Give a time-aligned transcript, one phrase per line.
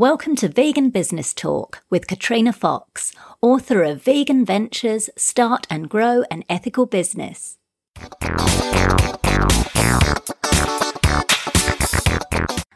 [0.00, 3.12] Welcome to Vegan Business Talk with Katrina Fox,
[3.42, 7.58] author of Vegan Ventures Start and Grow an Ethical Business.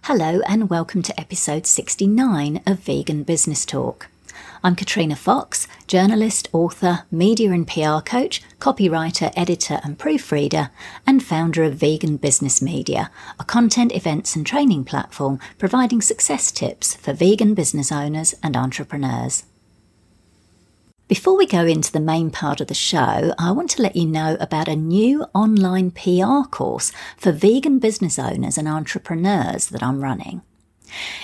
[0.02, 4.08] Hello, and welcome to episode 69 of Vegan Business Talk.
[4.62, 10.70] I'm Katrina Fox, journalist, author, media and PR coach, copywriter, editor, and proofreader,
[11.06, 16.94] and founder of Vegan Business Media, a content, events, and training platform providing success tips
[16.96, 19.44] for vegan business owners and entrepreneurs.
[21.06, 24.06] Before we go into the main part of the show, I want to let you
[24.06, 30.02] know about a new online PR course for vegan business owners and entrepreneurs that I'm
[30.02, 30.40] running.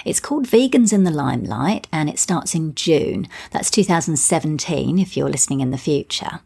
[0.04, 3.28] It's called Vegans in the Limelight and it starts in June.
[3.50, 6.40] That's 2017 if you're listening in the future.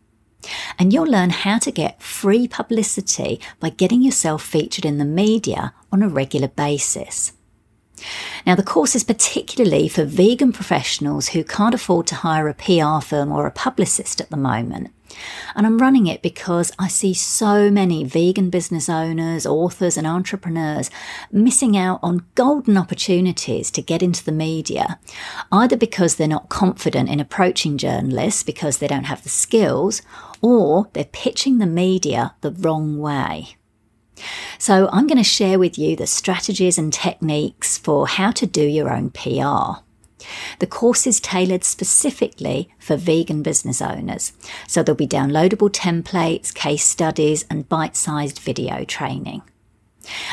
[0.79, 5.73] And you'll learn how to get free publicity by getting yourself featured in the media
[5.91, 7.33] on a regular basis.
[8.47, 13.01] Now, the course is particularly for vegan professionals who can't afford to hire a PR
[13.01, 14.91] firm or a publicist at the moment.
[15.55, 20.91] And I'm running it because I see so many vegan business owners, authors, and entrepreneurs
[21.31, 24.99] missing out on golden opportunities to get into the media,
[25.53, 30.03] either because they're not confident in approaching journalists because they don't have the skills,
[30.41, 33.57] or they're pitching the media the wrong way.
[34.59, 38.63] So, I'm going to share with you the strategies and techniques for how to do
[38.63, 39.83] your own PR.
[40.59, 44.33] The course is tailored specifically for vegan business owners,
[44.67, 49.43] so there'll be downloadable templates, case studies, and bite sized video training.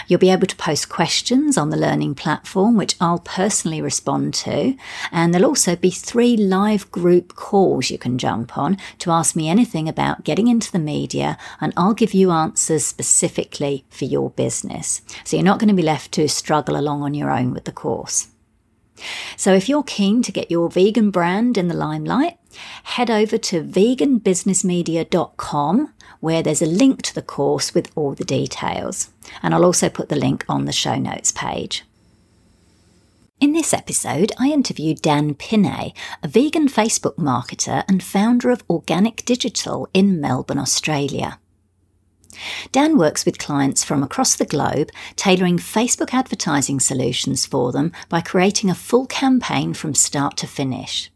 [0.07, 4.75] You'll be able to post questions on the learning platform, which I'll personally respond to.
[5.11, 9.49] And there'll also be three live group calls you can jump on to ask me
[9.49, 15.01] anything about getting into the media, and I'll give you answers specifically for your business.
[15.23, 17.71] So you're not going to be left to struggle along on your own with the
[17.71, 18.30] course.
[19.35, 22.37] So if you're keen to get your vegan brand in the limelight,
[22.83, 29.09] head over to veganbusinessmedia.com where there's a link to the course with all the details.
[29.41, 31.83] And I'll also put the link on the show notes page.
[33.41, 39.25] In this episode, I interviewed Dan Pinnay, a vegan Facebook marketer and founder of Organic
[39.25, 41.39] Digital in Melbourne, Australia.
[42.71, 48.21] Dan works with clients from across the globe, tailoring Facebook advertising solutions for them by
[48.21, 51.11] creating a full campaign from start to finish.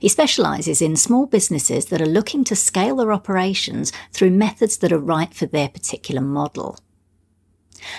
[0.00, 4.92] He specialises in small businesses that are looking to scale their operations through methods that
[4.92, 6.78] are right for their particular model.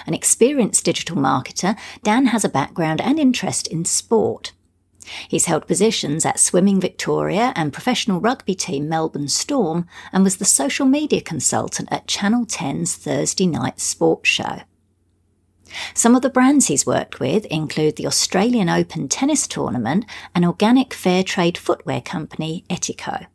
[0.05, 4.53] An experienced digital marketer, Dan has a background and interest in sport.
[5.27, 10.45] He's held positions at Swimming Victoria and professional rugby team Melbourne Storm and was the
[10.45, 14.61] social media consultant at Channel 10's Thursday night sports show.
[15.93, 20.93] Some of the brands he's worked with include the Australian Open tennis tournament and organic
[20.93, 23.27] fair trade footwear company Etiko.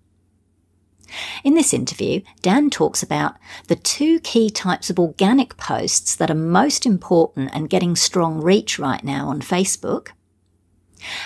[1.44, 3.34] In this interview, Dan talks about
[3.68, 8.78] the two key types of organic posts that are most important and getting strong reach
[8.78, 10.08] right now on Facebook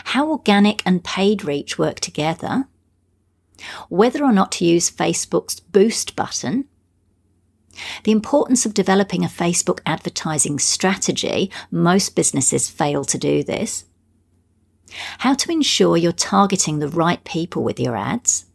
[0.05, 2.69] how organic and paid reach work together,
[3.89, 6.67] whether or not to use Facebook's boost button,
[8.05, 11.51] the importance of developing a Facebook advertising strategy.
[11.71, 13.85] Most businesses fail to do this.
[15.19, 18.47] How to ensure you're targeting the right people with your ads.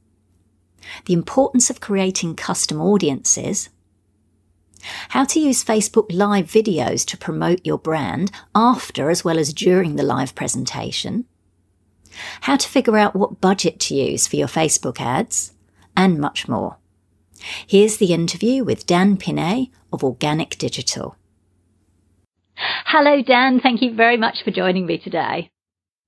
[1.05, 3.69] The importance of creating custom audiences
[5.09, 9.95] how to use Facebook Live videos to promote your brand after as well as during
[9.95, 11.25] the live presentation.
[12.41, 15.53] How to figure out what budget to use for your Facebook ads,
[15.95, 16.77] and much more.
[17.67, 21.15] Here's the interview with Dan Pinnay of Organic Digital.
[22.55, 23.59] Hello, Dan.
[23.59, 25.50] Thank you very much for joining me today.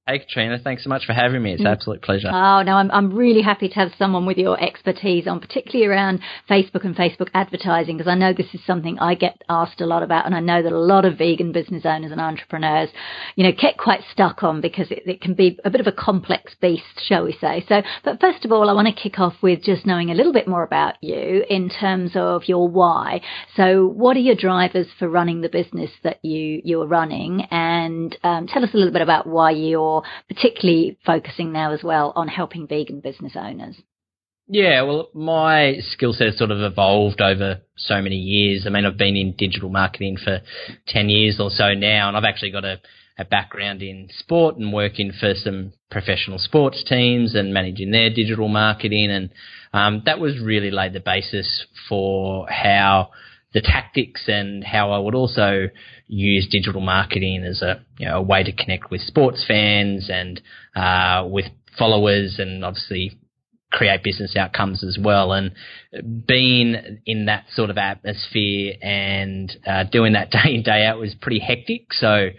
[0.05, 1.53] Hey Katrina, thanks so much for having me.
[1.53, 1.71] It's an mm.
[1.71, 2.27] absolute pleasure.
[2.27, 6.19] Oh no, I'm I'm really happy to have someone with your expertise on, particularly around
[6.49, 10.03] Facebook and Facebook advertising, because I know this is something I get asked a lot
[10.03, 12.89] about, and I know that a lot of vegan business owners and entrepreneurs,
[13.37, 15.93] you know, get quite stuck on because it, it can be a bit of a
[15.93, 17.63] complex beast, shall we say?
[17.69, 20.33] So, but first of all, I want to kick off with just knowing a little
[20.33, 23.21] bit more about you in terms of your why.
[23.55, 28.47] So, what are your drivers for running the business that you you're running, and um,
[28.47, 29.92] tell us a little bit about why you're
[30.27, 33.75] particularly focusing now as well on helping vegan business owners?
[34.47, 38.65] Yeah, well, my skill set has sort of evolved over so many years.
[38.65, 40.41] I mean, I've been in digital marketing for
[40.87, 42.81] 10 years or so now, and I've actually got a,
[43.17, 48.49] a background in sport and working for some professional sports teams and managing their digital
[48.49, 49.11] marketing.
[49.11, 49.29] And
[49.71, 53.11] um, that was really laid the basis for how
[53.53, 55.69] the tactics and how I would also
[56.07, 60.41] use digital marketing as a you know a way to connect with sports fans and
[60.75, 61.45] uh, with
[61.77, 63.19] followers and obviously
[63.73, 65.33] create business outcomes as well.
[65.33, 65.51] And
[66.27, 71.15] being in that sort of atmosphere and uh, doing that day in day out was
[71.19, 71.91] pretty hectic.
[71.93, 72.29] So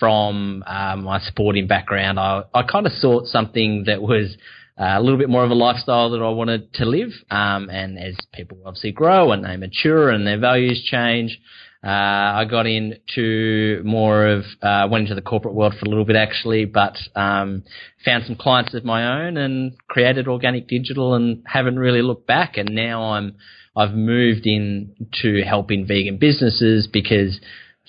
[0.00, 4.36] from uh, my sporting background, I, I kind of sought something that was
[4.78, 7.10] a little bit more of a lifestyle that I wanted to live.
[7.30, 11.38] Um, and as people obviously grow and they mature and their values change,
[11.82, 16.04] uh, I got into more of uh, went into the corporate world for a little
[16.04, 17.62] bit actually, but um,
[18.04, 22.56] found some clients of my own and created organic digital and haven't really looked back.
[22.56, 23.36] And now I'm
[23.76, 27.38] I've moved in to helping vegan businesses because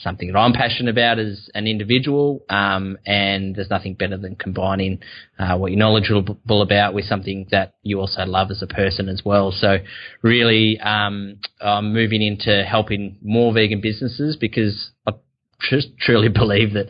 [0.01, 4.99] something that I'm passionate about as an individual, um, and there's nothing better than combining
[5.37, 9.21] uh, what you're knowledgeable about with something that you also love as a person as
[9.25, 9.51] well.
[9.51, 9.77] So,
[10.21, 15.13] really, um, I'm moving into helping more vegan businesses because I
[15.69, 16.87] just truly believe that,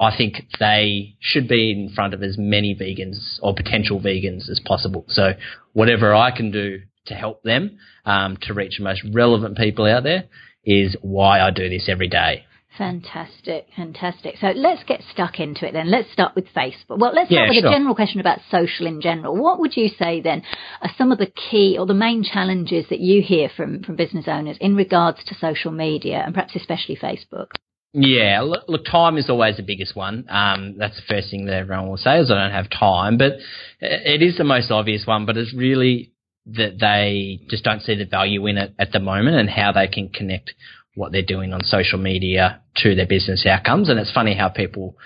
[0.00, 4.60] I think they should be in front of as many vegans or potential vegans as
[4.64, 5.04] possible.
[5.08, 5.32] So,
[5.72, 10.02] whatever I can do to help them um, to reach the most relevant people out
[10.02, 10.24] there
[10.64, 12.44] is why I do this every day.
[12.76, 14.36] Fantastic, fantastic.
[14.40, 15.90] So let's get stuck into it then.
[15.90, 16.98] Let's start with Facebook.
[16.98, 17.70] Well, let's start yeah, with sure.
[17.70, 19.34] a general question about social in general.
[19.34, 20.42] What would you say then
[20.80, 24.26] are some of the key or the main challenges that you hear from, from business
[24.28, 27.48] owners in regards to social media and perhaps especially Facebook?
[27.94, 30.26] Yeah, look, look, time is always the biggest one.
[30.28, 33.32] Um, that's the first thing that everyone will say is I don't have time, but
[33.80, 35.26] it is the most obvious one.
[35.26, 36.12] But it's really
[36.56, 39.86] that they just don't see the value in it at the moment and how they
[39.86, 40.52] can connect
[40.94, 43.88] what they're doing on social media to their business outcomes.
[43.88, 44.96] And it's funny how people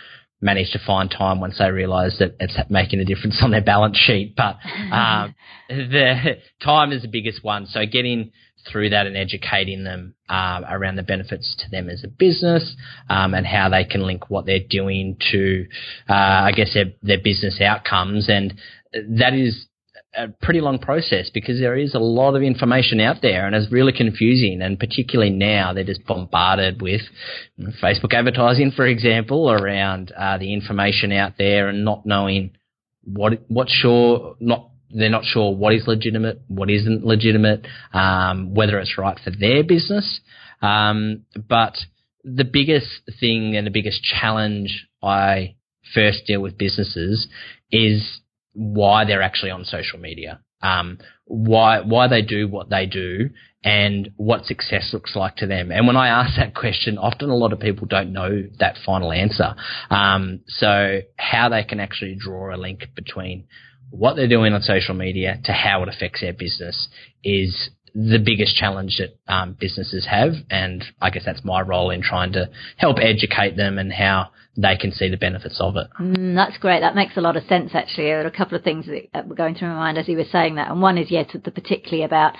[0.41, 3.97] manage to find time once they realise that it's making a difference on their balance
[3.97, 4.35] sheet.
[4.37, 4.57] But
[4.93, 5.35] um,
[5.69, 7.67] the time is the biggest one.
[7.67, 8.33] So getting
[8.71, 12.77] through that and educating them uh, around the benefits to them as a business
[13.11, 15.67] um, and how they can link what they're doing to,
[16.09, 18.29] uh, I guess, their, their business outcomes.
[18.29, 18.55] And
[18.93, 19.67] that is
[20.15, 23.73] a pretty long process because there is a lot of information out there and it's
[23.73, 24.61] really confusing.
[24.63, 27.01] And particularly now, they're just bombarded with
[27.83, 32.51] Facebook advertising, for example, around uh, the information out there and not knowing
[33.05, 34.69] what what's sure not.
[34.95, 39.65] They're not sure what is legitimate, what isn't legitimate, um, whether it's right for their
[39.65, 40.21] business.
[40.61, 41.79] Um, but
[42.25, 42.89] the biggest
[43.19, 45.57] thing and the biggest challenge I
[45.95, 47.27] first deal with businesses
[47.71, 48.21] is
[48.55, 53.31] why they're actually on social media, um, why why they do what they do,
[53.65, 55.71] and what success looks like to them.
[55.71, 59.13] And when I ask that question, often a lot of people don't know that final
[59.13, 59.55] answer.
[59.91, 63.45] Um, so how they can actually draw a link between
[63.91, 66.89] what they're doing on social media to how it affects their business
[67.23, 72.03] is the biggest challenge that um, businesses have, and I guess that's my role in
[72.03, 75.87] trying to help educate them and how they can see the benefits of it.
[75.99, 76.81] Mm, that's great.
[76.81, 78.05] That makes a lot of sense, actually.
[78.05, 80.25] There are a couple of things that were going through my mind as you were
[80.31, 80.71] saying that.
[80.71, 82.35] And one is, yes, the particularly about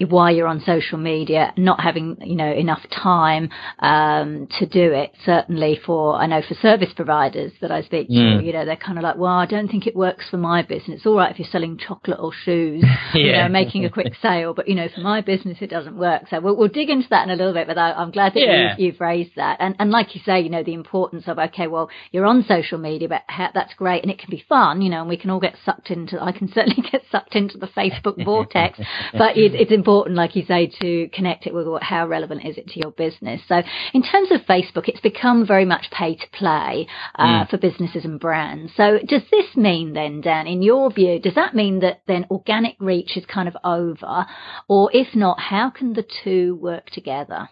[0.00, 3.48] why you're on social media, not having, you know, enough time
[3.78, 5.12] um, to do it.
[5.24, 8.44] Certainly for, I know for service providers that I speak to, mm.
[8.44, 10.96] you know, they're kind of like, well, I don't think it works for my business.
[10.96, 13.08] It's all right if you're selling chocolate or shoes, yeah.
[13.14, 16.24] you know, making a quick sale, but, you know, for my business, it doesn't work.
[16.28, 18.40] So we'll, we'll dig into that in a little bit, but I, am glad that
[18.40, 18.70] yeah.
[18.70, 19.58] you've, you've, raised that.
[19.60, 22.78] And, and like you say, you know, the importance of, okay, well, you're on social
[22.78, 25.30] media, but ha- that's great and it can be fun, you know, and we can
[25.30, 28.78] all get sucked into, I can certainly get sucked into the Facebook vortex,
[29.12, 32.56] but it, it's important, like you say, to connect it with what, how relevant is
[32.58, 33.40] it to your business.
[33.48, 33.62] So
[33.92, 37.50] in terms of Facebook, it's become very much pay to play uh, mm.
[37.50, 38.72] for businesses and brands.
[38.76, 42.76] So does this mean then, Dan, in your view, does that mean that then organic
[42.80, 44.26] reach is kind of over?
[44.68, 47.48] Or if not, how can the two work together?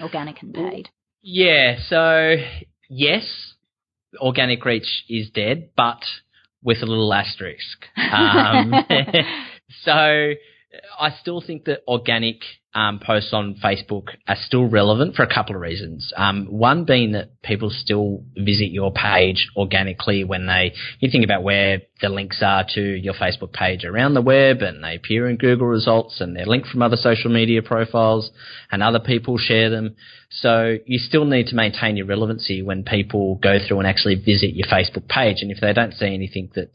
[0.00, 0.88] Organic and paid.
[1.22, 2.36] Yeah, so
[2.88, 3.54] yes,
[4.18, 6.00] organic reach is dead, but
[6.62, 7.84] with a little asterisk.
[7.96, 8.74] Um,
[9.84, 10.32] so
[10.98, 12.42] I still think that organic
[12.74, 16.12] um, posts on Facebook are still relevant for a couple of reasons.
[16.16, 21.42] Um, one being that people still visit your page organically when they, you think about
[21.42, 25.36] where the links are to your Facebook page around the web and they appear in
[25.36, 28.30] Google results and they're linked from other social media profiles
[28.70, 29.96] and other people share them.
[30.30, 34.54] So you still need to maintain your relevancy when people go through and actually visit
[34.54, 35.38] your Facebook page.
[35.40, 36.70] And if they don't see anything that's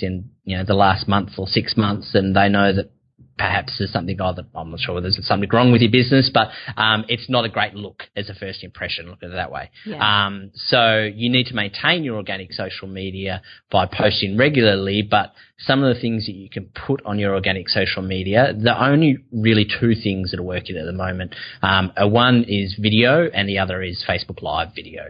[0.00, 2.92] in, you know, the last month or six months, then they know that
[3.40, 6.48] perhaps there's something oh, I'm not sure whether there's something wrong with your business, but
[6.76, 9.08] um, it's not a great look as a first impression.
[9.08, 9.70] Look at it that way.
[9.86, 10.26] Yeah.
[10.26, 15.82] Um, so you need to maintain your organic social media by posting regularly, but some
[15.82, 19.64] of the things that you can put on your organic social media, the only really
[19.64, 21.34] two things that are working at the moment.
[21.62, 25.04] Um, one is video, and the other is Facebook Live video.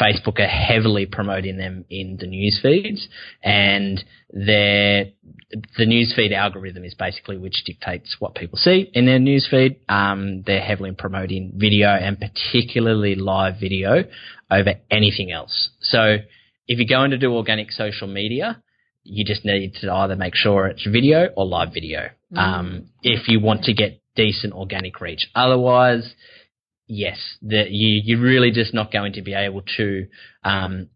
[0.00, 3.08] Facebook are heavily promoting them in the news feeds,
[3.42, 5.06] and their
[5.50, 9.76] the newsfeed algorithm is basically which dictates what people see in their newsfeed.
[9.88, 14.04] Um, they're heavily promoting video and particularly live video
[14.50, 15.70] over anything else.
[15.80, 16.18] So
[16.66, 18.62] if you're going to do organic social media,
[19.04, 22.10] you just need to either make sure it's video or live video.
[22.32, 22.38] Mm.
[22.38, 26.14] Um, if you want to get decent organic reach, otherwise
[26.88, 30.06] yes, that you, you're really just not going to be able to
[30.42, 30.88] um,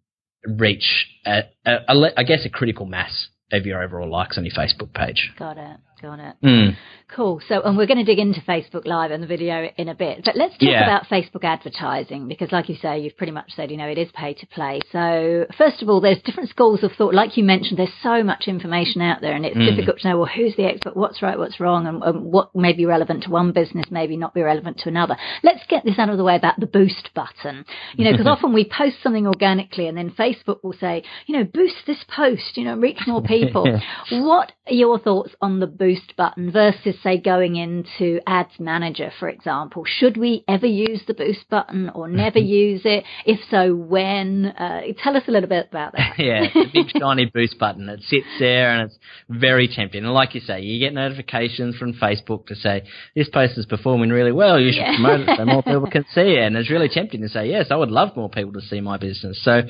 [0.44, 4.54] reach, a, a, a, I guess, a critical mass of your overall likes on your
[4.54, 5.30] Facebook page.
[5.38, 5.76] Got it.
[6.00, 6.34] Got it.
[6.42, 6.76] Mm.
[7.14, 7.42] Cool.
[7.46, 10.22] So, and we're going to dig into Facebook Live and the video in a bit,
[10.24, 10.82] but let's talk yeah.
[10.84, 14.08] about Facebook advertising because, like you say, you've pretty much said, you know, it is
[14.14, 14.80] pay to play.
[14.90, 17.12] So, first of all, there's different schools of thought.
[17.12, 19.68] Like you mentioned, there's so much information out there, and it's mm.
[19.68, 22.72] difficult to know, well, who's the expert, what's right, what's wrong, and, and, what may
[22.72, 25.16] be relevant to one business, maybe not be relevant to another.
[25.42, 27.66] Let's get this out of the way about the boost button.
[27.94, 31.44] You know, because often we post something organically, and then Facebook will say, you know,
[31.44, 33.64] boost this post, you know, reach more people.
[34.12, 39.28] what are your thoughts on the boost button versus, say, going into Ads Manager, for
[39.28, 39.84] example?
[39.86, 43.04] Should we ever use the boost button or never use it?
[43.26, 44.46] If so, when?
[44.46, 46.14] Uh, tell us a little bit about that.
[46.18, 47.88] yeah, it's a big shiny boost button.
[47.88, 50.04] It sits there and it's very tempting.
[50.04, 54.10] And like you say, you get notifications from Facebook to say this post is performing
[54.10, 54.60] really well.
[54.60, 54.96] You should yeah.
[54.96, 56.46] promote it so more people can see it.
[56.46, 58.96] And it's really tempting to say yes, I would love more people to see my
[58.96, 59.42] business.
[59.42, 59.62] So,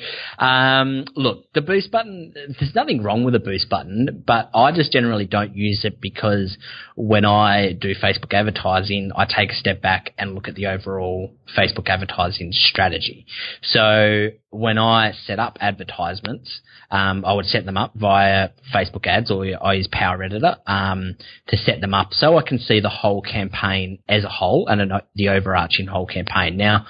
[0.43, 2.33] um, look, the boost button.
[2.33, 6.57] There's nothing wrong with the boost button, but I just generally don't use it because
[6.95, 11.33] when I do Facebook advertising, I take a step back and look at the overall
[11.57, 13.25] Facebook advertising strategy.
[13.61, 16.61] So when I set up advertisements,
[16.91, 21.15] um, I would set them up via Facebook ads or I use Power Editor um,
[21.47, 24.91] to set them up so I can see the whole campaign as a whole and
[25.15, 26.57] the overarching whole campaign.
[26.57, 26.85] Now,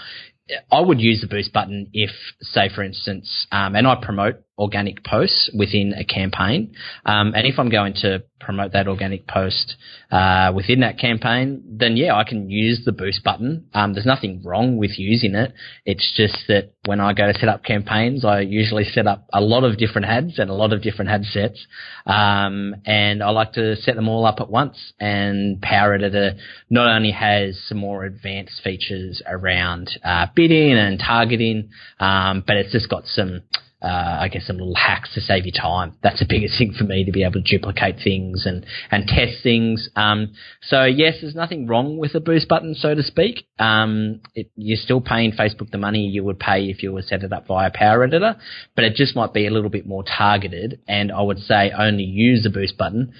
[0.71, 2.11] I would use the boost button if,
[2.41, 6.75] say, for instance, um, and I promote organic posts within a campaign.
[7.05, 9.75] Um, and if I'm going to promote that organic post
[10.11, 13.67] uh, within that campaign, then yeah, I can use the boost button.
[13.73, 15.53] Um, there's nothing wrong with using it.
[15.85, 19.41] It's just that when I go to set up campaigns, I usually set up a
[19.41, 21.65] lot of different ads and a lot of different ad sets.
[22.05, 24.93] Um, and I like to set them all up at once.
[24.99, 26.35] And Power Editor
[26.69, 31.69] not only has some more advanced features around uh, bidding and targeting,
[31.99, 33.41] um, but it's just got some
[33.83, 35.97] uh, I guess some little hacks to save you time.
[36.01, 39.43] That's the biggest thing for me to be able to duplicate things and, and test
[39.43, 39.89] things.
[39.95, 43.45] Um, so yes, there's nothing wrong with a boost button, so to speak.
[43.59, 47.23] Um, it, you're still paying Facebook the money you would pay if you were set
[47.23, 48.37] it up via Power Editor,
[48.75, 50.79] but it just might be a little bit more targeted.
[50.87, 53.13] And I would say only use the boost button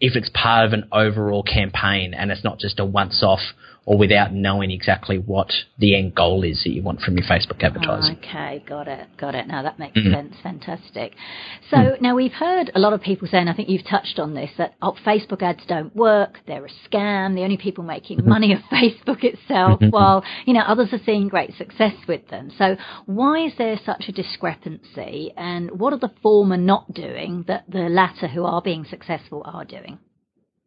[0.00, 3.40] if it's part of an overall campaign and it's not just a once off
[3.88, 7.62] or without knowing exactly what the end goal is that you want from your Facebook
[7.62, 8.18] advertising.
[8.22, 9.48] Oh, okay, got it, got it.
[9.48, 10.12] Now that makes mm.
[10.12, 10.34] sense.
[10.42, 11.14] Fantastic.
[11.70, 12.00] So mm.
[12.02, 14.74] now we've heard a lot of people saying, I think you've touched on this, that
[14.82, 18.28] oh, Facebook ads don't work, they're a scam, the only people making mm-hmm.
[18.28, 19.88] money are Facebook itself, mm-hmm.
[19.88, 22.52] while you know others are seeing great success with them.
[22.58, 22.76] So
[23.06, 27.88] why is there such a discrepancy, and what are the former not doing that the
[27.88, 29.98] latter, who are being successful, are doing?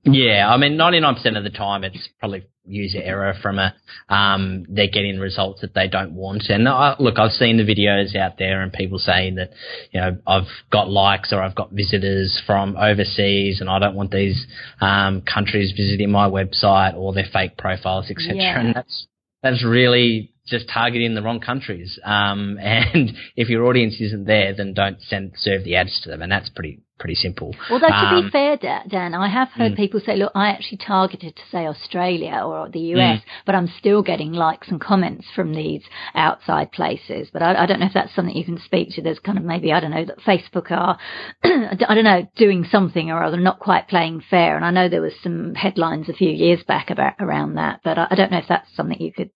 [0.03, 3.75] Yeah, I mean, 99% of the time it's probably user error from a,
[4.09, 6.43] um, they're getting results that they don't want.
[6.49, 9.51] And I, look, I've seen the videos out there and people saying that,
[9.91, 14.11] you know, I've got likes or I've got visitors from overseas and I don't want
[14.11, 14.45] these,
[14.79, 18.35] um, countries visiting my website or their fake profiles, etc.
[18.35, 18.59] Yeah.
[18.59, 19.07] And that's,
[19.43, 21.97] that's really just targeting the wrong countries.
[22.03, 26.21] Um, and if your audience isn't there, then don't send serve the ads to them,
[26.21, 27.55] and that's pretty pretty simple.
[27.69, 29.75] Although to um, be fair, Dan, I have heard mm.
[29.75, 33.23] people say, look, I actually targeted to say Australia or the US, mm.
[33.45, 35.81] but I'm still getting likes and comments from these
[36.13, 37.29] outside places.
[37.33, 39.01] But I, I, don't know if that's something you can speak to.
[39.01, 40.99] There's kind of maybe I don't know that Facebook are,
[41.43, 44.55] I don't know, doing something or other, not quite playing fair.
[44.55, 47.97] And I know there was some headlines a few years back about around that, but
[47.97, 49.31] I, I don't know if that's something you could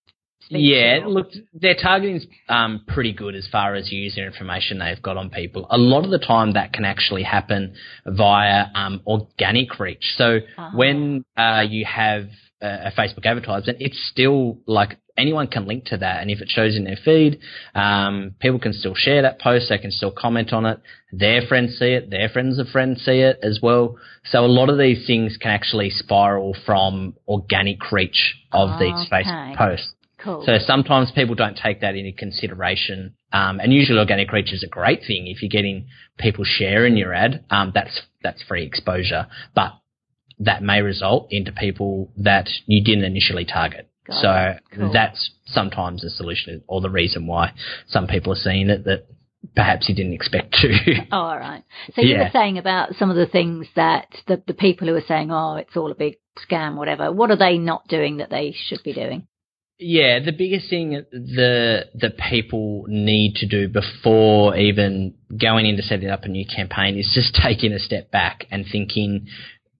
[0.49, 5.29] yeah, look, their targeting's um, pretty good as far as user information they've got on
[5.29, 5.67] people.
[5.69, 7.75] A lot of the time, that can actually happen
[8.05, 10.13] via um, organic reach.
[10.17, 10.71] So uh-huh.
[10.75, 12.25] when uh, you have
[12.61, 16.21] a Facebook advertisement, it's still like anyone can link to that.
[16.21, 17.39] And if it shows in their feed,
[17.73, 19.67] um, people can still share that post.
[19.69, 20.79] They can still comment on it.
[21.11, 22.09] Their friends see it.
[22.09, 23.97] Their friends of friends see it as well.
[24.25, 29.07] So a lot of these things can actually spiral from organic reach of Oh, these
[29.07, 29.23] okay.
[29.23, 29.93] Facebook posts.
[30.25, 30.43] Cool.
[30.43, 33.13] So sometimes people don't take that into consideration.
[33.31, 35.27] Um, and usually organic reach is a great thing.
[35.27, 39.27] If you're getting people sharing your ad, um, that's, that's free exposure.
[39.53, 39.73] But
[40.39, 43.87] that may result into people that you didn't initially target.
[44.07, 44.75] Got so.
[44.75, 44.91] Cool.
[44.91, 47.53] that's sometimes the solution or the reason why
[47.87, 49.05] some people are seeing it that
[49.55, 50.95] perhaps you didn't expect to.
[51.11, 51.63] Oh, all right.
[51.93, 55.03] So you were saying about some of the things that the, the people who are
[55.07, 56.15] saying, oh, it's all a big
[56.49, 57.11] scam, whatever.
[57.11, 59.27] What are they not doing that they should be doing?
[59.77, 66.09] Yeah, the biggest thing the the people need to do before even going into setting
[66.09, 69.27] up a new campaign is just taking a step back and thinking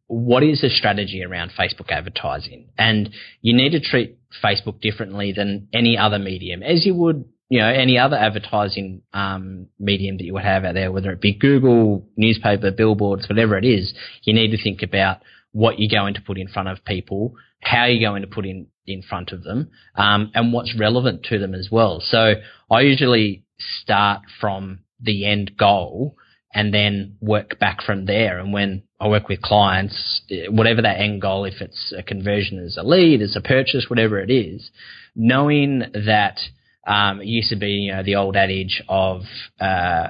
[0.07, 2.69] what is the strategy around Facebook advertising?
[2.77, 3.09] And
[3.41, 7.67] you need to treat Facebook differently than any other medium, as you would, you know,
[7.67, 12.07] any other advertising um, medium that you would have out there, whether it be Google,
[12.17, 13.93] newspaper, billboards, whatever it is.
[14.23, 15.19] You need to think about
[15.55, 18.67] what you're going to put in front of people, how you're going to put in
[18.85, 22.01] in front of them, um, and what's relevant to them as well.
[22.01, 22.33] So
[22.69, 23.45] I usually
[23.81, 26.17] start from the end goal
[26.53, 28.37] and then work back from there.
[28.37, 32.75] And when I work with clients, whatever that end goal, if it's a conversion as
[32.77, 34.69] a lead, as a purchase, whatever it is,
[35.15, 36.37] knowing that
[36.85, 39.21] um, it used to be, you know, the old adage of
[39.59, 40.09] uh,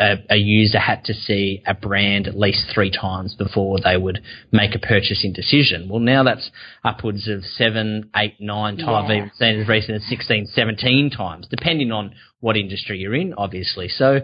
[0.00, 4.20] a, a user had to see a brand at least three times before they would
[4.50, 5.88] make a purchasing decision.
[5.88, 6.50] Well, now that's
[6.82, 9.08] upwards of seven, eight, nine times.
[9.10, 9.16] Yeah.
[9.16, 13.88] Even seen as recent as 16, 17 times, depending on what industry you're in, obviously.
[13.88, 14.20] So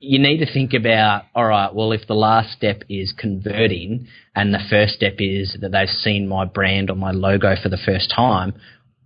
[0.00, 4.54] you need to think about, all right, well, if the last step is converting and
[4.54, 8.10] the first step is that they've seen my brand or my logo for the first
[8.14, 8.54] time,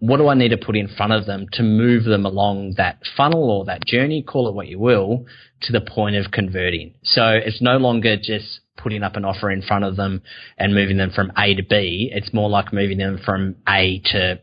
[0.03, 2.99] what do I need to put in front of them to move them along that
[3.17, 5.27] funnel or that journey, call it what you will,
[5.61, 6.95] to the point of converting?
[7.05, 10.23] So it's no longer just putting up an offer in front of them
[10.59, 12.11] and moving them from A to B.
[12.13, 14.41] It's more like moving them from A to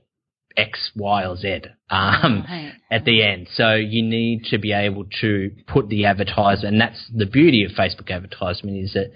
[0.55, 2.71] X, Y, or Z um, Right.
[2.89, 3.49] at the end.
[3.53, 7.71] So you need to be able to put the advertisement, and that's the beauty of
[7.71, 9.11] Facebook advertisement is that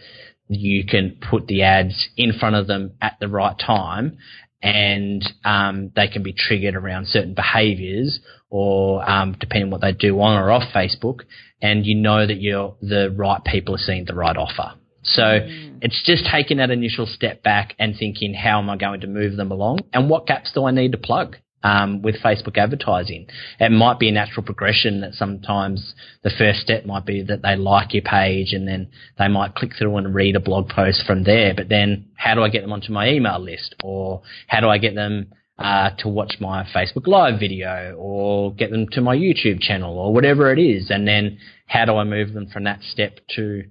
[0.50, 4.18] you can put the ads in front of them at the right time
[4.64, 9.92] and um, they can be triggered around certain behaviors or um, depending on what they
[9.92, 11.22] do on or off Facebook
[11.62, 14.74] and you know that you're the right people are seeing the right offer.
[15.04, 15.40] So
[15.82, 19.36] it's just taking that initial step back and thinking, how am I going to move
[19.36, 21.36] them along and what gaps do I need to plug?
[21.66, 26.86] Um, with Facebook advertising, it might be a natural progression that sometimes the first step
[26.86, 30.36] might be that they like your page and then they might click through and read
[30.36, 31.54] a blog post from there.
[31.56, 34.78] But then how do I get them onto my email list or how do I
[34.78, 39.62] get them uh, to watch my Facebook Live video or get them to my YouTube
[39.62, 40.90] channel or whatever it is.
[40.90, 43.64] And then how do I move them from that step to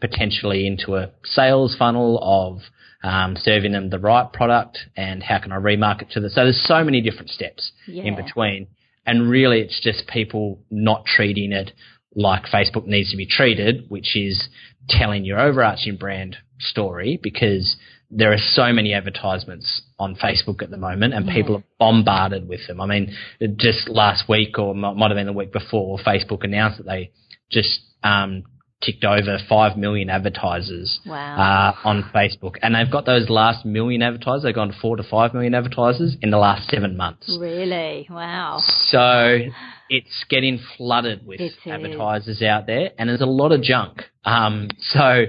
[0.00, 2.62] potentially into a sales funnel of
[3.02, 6.30] um, serving them the right product and how can I remarket to them.
[6.30, 7.72] So there's so many different steps
[8.06, 8.68] in between.
[9.04, 11.72] And really it's just people not treating it
[12.14, 14.48] like Facebook needs to be treated, which is
[14.88, 17.76] telling your overarching brand story because
[18.10, 22.66] there are so many advertisements on Facebook at the moment and people are bombarded with
[22.66, 22.80] them.
[22.80, 23.16] I mean,
[23.56, 27.10] just last week or might have been the week before, Facebook announced that they
[27.50, 28.44] just um,
[28.82, 31.74] ticked over 5 million advertisers Wow.
[31.84, 32.56] uh, on Facebook.
[32.62, 36.16] And they've got those last million advertisers, they've gone to 4 to 5 million advertisers
[36.20, 37.36] in the last seven months.
[37.40, 38.06] Really?
[38.10, 38.62] Wow.
[38.88, 39.38] So
[39.88, 41.56] it's getting flooded with It is.
[41.66, 44.02] advertisers out there, and there's a lot of junk.
[44.24, 45.24] Um, so,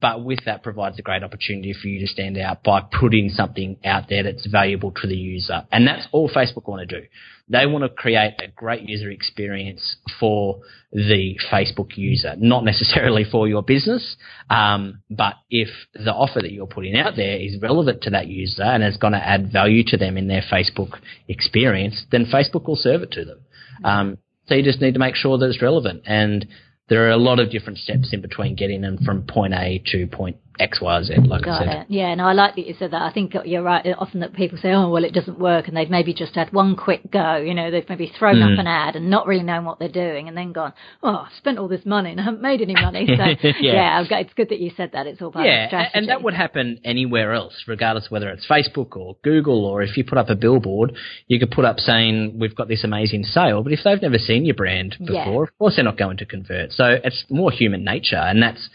[0.00, 3.76] but with that provides a great opportunity for you to stand out by putting something
[3.84, 7.06] out there that's valuable to the user, and that's all Facebook want to do.
[7.48, 10.60] They want to create a great user experience for
[10.92, 14.16] the Facebook user, not necessarily for your business.
[14.48, 18.62] Um, but if the offer that you're putting out there is relevant to that user
[18.62, 22.76] and is going to add value to them in their Facebook experience, then Facebook will
[22.76, 23.40] serve it to them.
[23.82, 26.02] Um, so you just need to make sure that it's relevant.
[26.06, 26.46] And
[26.88, 30.06] there are a lot of different steps in between getting them from point A to
[30.06, 31.68] point X, Y, Z, like I said.
[31.68, 31.86] it.
[31.88, 33.02] Yeah, no, I like that you said that.
[33.02, 33.84] I think you're right.
[33.98, 36.76] Often that people say, "Oh, well, it doesn't work," and they've maybe just had one
[36.76, 37.36] quick go.
[37.36, 38.52] You know, they've maybe thrown Mm.
[38.54, 41.32] up an ad and not really known what they're doing, and then gone, "Oh, I've
[41.38, 44.04] spent all this money and I haven't made any money." So, Yeah.
[44.08, 45.06] yeah, it's good that you said that.
[45.06, 45.90] It's all part of Yeah, strategy.
[45.94, 50.04] and that would happen anywhere else, regardless whether it's Facebook or Google or if you
[50.04, 50.94] put up a billboard,
[51.26, 53.62] you could put up saying we've got this amazing sale.
[53.62, 55.24] But if they've never seen your brand Yeah.
[55.24, 56.72] before, of course they're not going to convert.
[56.72, 58.68] So it's more human nature, and that's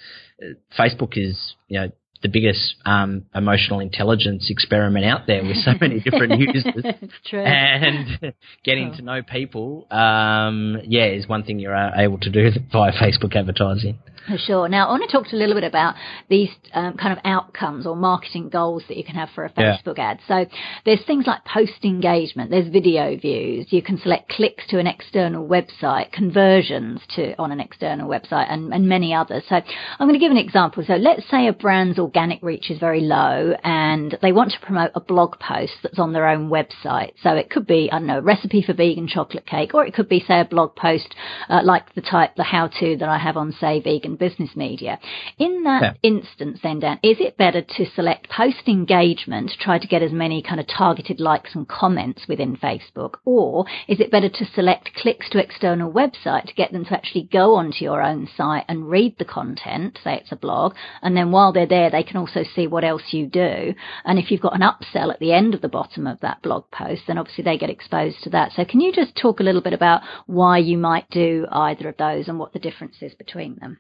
[0.78, 6.02] Facebook is you know the biggest um, emotional intelligence experiment out there with so many
[6.02, 6.84] different users.
[7.26, 7.44] True.
[7.44, 12.52] And getting to know people, um, yeah, is one thing you're uh, able to do
[12.72, 14.00] via Facebook advertising.
[14.28, 14.70] For sure.
[14.70, 15.96] Now, I want to talk to a little bit about
[16.30, 19.98] these um, kind of outcomes or marketing goals that you can have for a Facebook
[19.98, 20.12] yeah.
[20.12, 20.20] ad.
[20.28, 20.46] So
[20.86, 25.48] there's things like post engagement, there's video views, you can select clicks to an external
[25.48, 29.44] website, conversions to on an external website, and, and many others.
[29.50, 30.84] So I'm going to give an example.
[30.86, 34.92] So let's say a brand's organic reach is very low and they want to promote
[34.96, 37.14] a blog post that's on their own website.
[37.24, 39.94] So it could be, I don't know, a recipe for vegan chocolate cake, or it
[39.94, 41.16] could be, say, a blog post
[41.50, 45.00] uh, like the type, the how to that I have on, say, vegan business media.
[45.38, 45.94] In that yeah.
[46.04, 50.12] instance, then, Dan, is it better to select post engagement to try to get as
[50.12, 54.94] many kind of targeted likes and comments within Facebook, or is it better to select
[54.96, 58.90] clicks to external website to get them to actually go onto your own site and
[58.90, 62.44] read the content, say it's a blog, and then while they're there, they can also
[62.44, 63.74] see what else you do.
[64.06, 66.70] And if you've got an upsell at the end of the bottom of that blog
[66.72, 68.52] post, then obviously they get exposed to that.
[68.54, 71.98] So can you just talk a little bit about why you might do either of
[71.98, 73.80] those and what the difference is between them?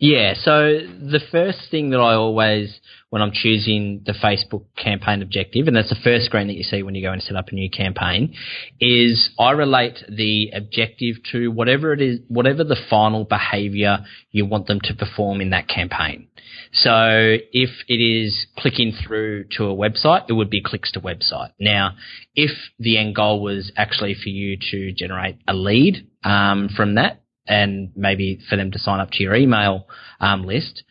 [0.00, 2.78] Yeah, so the first thing that I always,
[3.10, 6.84] when I'm choosing the Facebook campaign objective, and that's the first screen that you see
[6.84, 8.32] when you go and set up a new campaign,
[8.80, 14.68] is I relate the objective to whatever it is, whatever the final behavior you want
[14.68, 16.28] them to perform in that campaign.
[16.72, 21.50] So if it is clicking through to a website, it would be clicks to website.
[21.58, 21.94] Now,
[22.36, 27.22] if the end goal was actually for you to generate a lead um, from that,
[27.48, 29.86] and maybe for them to sign up to your email
[30.20, 30.84] um, list,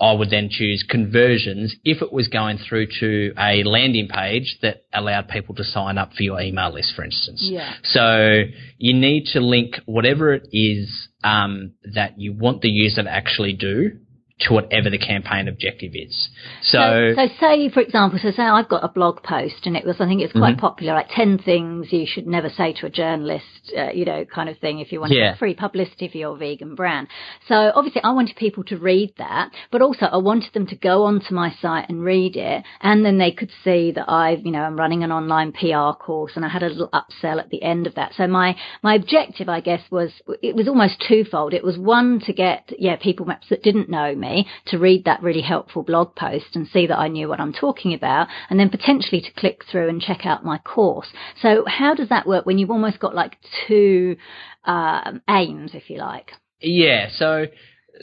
[0.00, 4.84] I would then choose conversions if it was going through to a landing page that
[4.92, 7.40] allowed people to sign up for your email list, for instance.
[7.42, 7.74] Yeah.
[7.84, 8.44] So
[8.78, 13.52] you need to link whatever it is um, that you want the user to actually
[13.52, 13.98] do
[14.40, 16.28] to whatever the campaign objective is.
[16.62, 19.84] So, so, so, say, for example, so say I've got a blog post and it
[19.84, 20.60] was, I think it's quite mm-hmm.
[20.60, 24.48] popular, like 10 things you should never say to a journalist, uh, you know, kind
[24.48, 25.36] of thing if you want yeah.
[25.36, 27.08] free publicity for your vegan brand.
[27.48, 31.04] So obviously I wanted people to read that, but also I wanted them to go
[31.04, 34.62] onto my site and read it and then they could see that I've, you know,
[34.62, 37.88] I'm running an online PR course and I had a little upsell at the end
[37.88, 38.12] of that.
[38.16, 41.54] So my, my objective, I guess, was, it was almost twofold.
[41.54, 45.04] It was one to get, yeah, people maps that didn't know me me to read
[45.04, 48.58] that really helpful blog post and see that I knew what I'm talking about, and
[48.58, 51.08] then potentially to click through and check out my course.
[51.42, 53.36] So how does that work when you've almost got like
[53.66, 54.16] two
[54.64, 56.32] um, aims, if you like?
[56.60, 57.08] Yeah.
[57.16, 57.46] So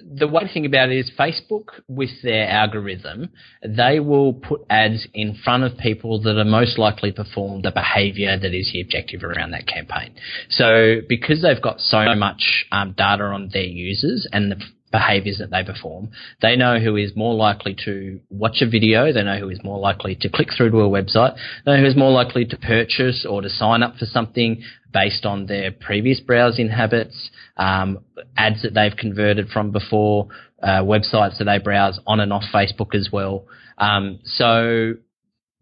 [0.03, 3.29] the one thing about it is Facebook with their algorithm,
[3.65, 7.71] they will put ads in front of people that are most likely to perform the
[7.71, 10.15] behavior that is the objective around that campaign.
[10.49, 14.61] So because they've got so much um, data on their users and the
[14.91, 16.10] behaviors that they perform.
[16.41, 19.12] They know who is more likely to watch a video.
[19.12, 21.36] They know who is more likely to click through to a website.
[21.65, 24.62] They know who is more likely to purchase or to sign up for something
[24.93, 28.00] based on their previous browsing habits, um,
[28.38, 30.30] ads that they've converted from before,
[30.63, 33.45] uh, websites that they browse on and off Facebook as well.
[33.78, 34.93] Um, so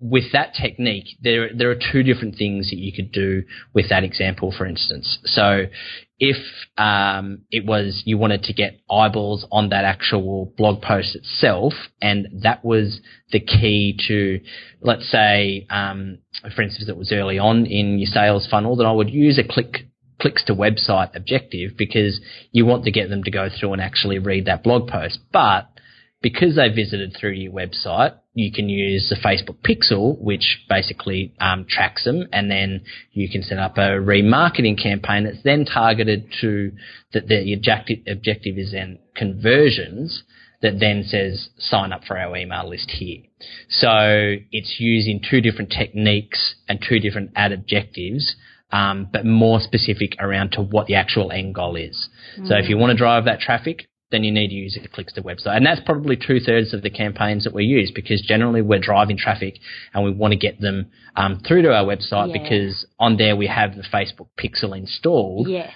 [0.03, 4.03] with that technique, there there are two different things that you could do with that
[4.03, 5.17] example, for instance.
[5.25, 5.65] So,
[6.23, 6.37] if
[6.77, 12.27] um, it was you wanted to get eyeballs on that actual blog post itself, and
[12.43, 13.01] that was
[13.33, 14.39] the key to,
[14.79, 16.19] let's say, um,
[16.55, 19.43] for instance, it was early on in your sales funnel, then I would use a
[19.43, 19.85] click
[20.21, 22.21] clicks to website objective because
[22.53, 25.72] you want to get them to go through and actually read that blog post, but
[26.23, 31.65] because they visited through your website, you can use the Facebook Pixel, which basically um,
[31.69, 32.81] tracks them, and then
[33.11, 36.71] you can set up a remarketing campaign that's then targeted to
[37.11, 40.23] that the objective, objective is then conversions
[40.61, 43.21] that then says sign up for our email list here.
[43.67, 48.35] So it's using two different techniques and two different ad objectives.
[48.71, 52.09] Um, but more specific around to what the actual end goal is.
[52.39, 52.47] Mm.
[52.47, 55.23] So if you want to drive that traffic, then you need to use clicks to
[55.23, 55.57] website.
[55.57, 59.17] And that's probably two thirds of the campaigns that we use because generally we're driving
[59.17, 59.55] traffic
[59.93, 62.41] and we want to get them um, through to our website yeah.
[62.41, 65.49] because on there we have the Facebook pixel installed.
[65.49, 65.71] Yes.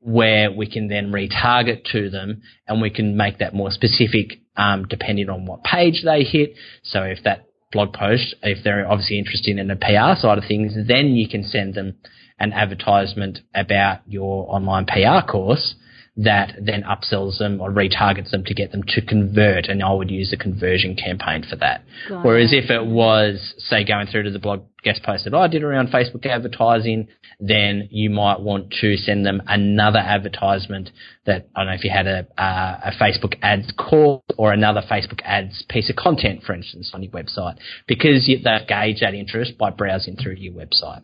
[0.00, 4.86] Where we can then retarget to them and we can make that more specific um,
[4.88, 6.54] depending on what page they hit.
[6.82, 10.74] So if that blog post, if they're obviously interested in the PR side of things,
[10.88, 11.94] then you can send them
[12.38, 15.76] an advertisement about your online PR course
[16.16, 19.66] that then upsells them or retargets them to get them to convert.
[19.66, 21.84] And I would use a conversion campaign for that.
[22.08, 22.64] Got Whereas it.
[22.64, 25.88] if it was, say, going through to the blog guest post that I did around
[25.88, 30.90] Facebook advertising, then you might want to send them another advertisement
[31.26, 35.20] that I don't know if you had a, a Facebook ads call or another Facebook
[35.22, 39.70] ads piece of content, for instance, on your website, because they gauge that interest by
[39.70, 41.02] browsing through your website.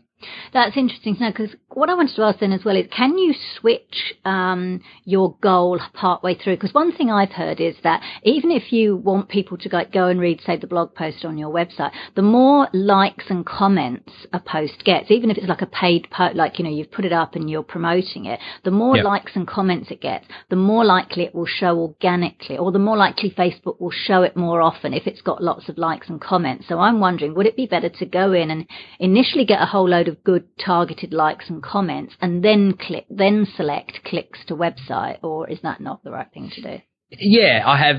[0.52, 3.18] That's interesting to know because what I wanted to ask then as well is can
[3.18, 6.56] you switch um, your goal partway through?
[6.56, 10.08] Because one thing I've heard is that even if you want people to go, go
[10.08, 14.40] and read, say, the blog post on your website, the more likes and comments a
[14.40, 17.12] post gets, even if it's like a paid post, like, you know, you've put it
[17.12, 21.24] up and you're promoting it, the more likes and comments it gets, the more likely
[21.24, 25.06] it will show organically or the more likely Facebook will show it more often if
[25.06, 26.66] it's got lots of likes and comments.
[26.68, 28.66] So I'm wondering, would it be better to go in and
[28.98, 33.06] initially get a whole load of of good targeted likes and comments and then click,
[33.10, 36.78] then select clicks to website, or is that not the right thing to do?
[37.18, 37.96] Yeah, I have.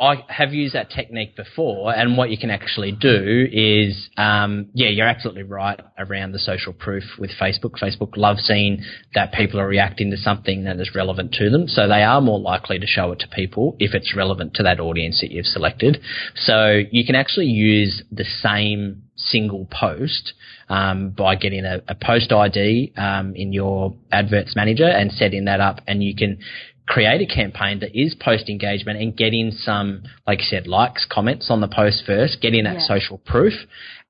[0.00, 4.88] I have used that technique before, and what you can actually do is, um, yeah,
[4.88, 7.72] you're absolutely right around the social proof with Facebook.
[7.82, 8.82] Facebook loves seeing
[9.14, 12.40] that people are reacting to something that is relevant to them, so they are more
[12.40, 16.00] likely to show it to people if it's relevant to that audience that you've selected.
[16.34, 20.32] So you can actually use the same single post
[20.68, 25.60] um, by getting a, a post ID um, in your adverts manager and setting that
[25.60, 26.38] up, and you can
[26.86, 31.50] create a campaign that is post engagement and getting some, like you said, likes, comments
[31.50, 32.86] on the post first, getting that yeah.
[32.86, 33.54] social proof.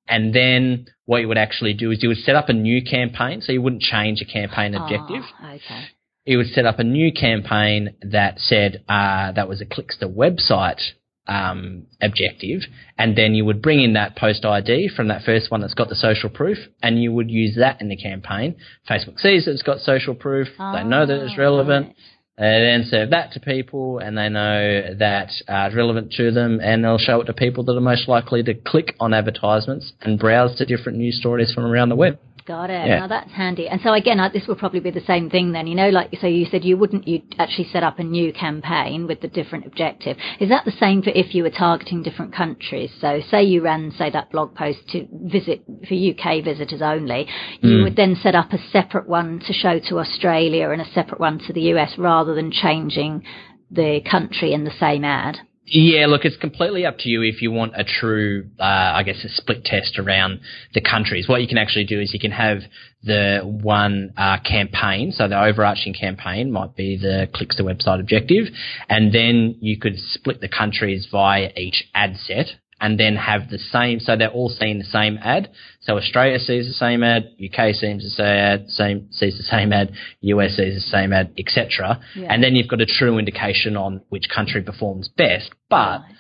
[0.09, 3.41] And then what you would actually do is you would set up a new campaign.
[3.41, 5.23] So you wouldn't change a campaign objective.
[5.43, 5.85] Oh, okay.
[6.27, 10.09] You would set up a new campaign that said uh, that was a clicks to
[10.09, 10.81] website
[11.27, 12.63] um, objective,
[12.99, 15.89] and then you would bring in that post ID from that first one that's got
[15.89, 18.57] the social proof, and you would use that in the campaign.
[18.89, 21.87] Facebook sees that it's got social proof; oh, they know that it's relevant.
[21.87, 21.97] Right.
[22.37, 26.61] They then serve that to people, and they know that uh, it's relevant to them,
[26.61, 30.19] and they'll show it to people that are most likely to click on advertisements and
[30.19, 32.19] browse to different news stories from around the web.
[32.47, 32.87] Got it.
[32.87, 32.99] Yeah.
[32.99, 33.69] Now that's handy.
[33.69, 35.67] And so again, this will probably be the same thing then.
[35.67, 39.07] You know, like so you said you wouldn't you actually set up a new campaign
[39.07, 40.19] with the different objective.
[40.41, 42.91] Is that the same for if you were targeting different countries?
[43.01, 47.27] So say you ran say that blog post to visit for UK visitors only,
[47.63, 47.85] you mm.
[47.85, 51.39] would then set up a separate one to show to Australia and a separate one
[51.47, 53.23] to the US rather than changing
[53.71, 55.39] the country in the same ad.
[55.67, 59.25] Yeah, look, it's completely up to you if you want a true, uh, I guess,
[59.25, 60.41] a split test around
[60.75, 61.27] the countries.
[61.27, 62.59] What you can actually do is you can have
[63.03, 68.49] the one uh, campaign, so the overarching campaign might be the clicks to website objective,
[68.91, 72.47] and then you could split the countries via each ad set
[72.81, 75.49] and then have the same, so they're all seeing the same ad.
[75.85, 79.71] So Australia sees the same ad, UK sees the same ad, same sees the same
[79.71, 79.93] ad,
[80.23, 82.01] US sees the same ad, etc.
[82.17, 82.29] Yeah.
[82.31, 85.51] And then you've got a true indication on which country performs best.
[85.69, 86.15] But right.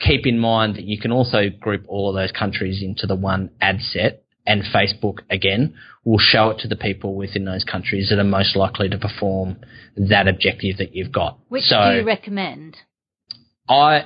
[0.00, 3.50] keep in mind that you can also group all of those countries into the one
[3.60, 8.20] ad set, and Facebook again will show it to the people within those countries that
[8.20, 9.56] are most likely to perform
[9.96, 11.40] that objective that you've got.
[11.48, 12.76] Which so, do you recommend?
[13.68, 14.04] I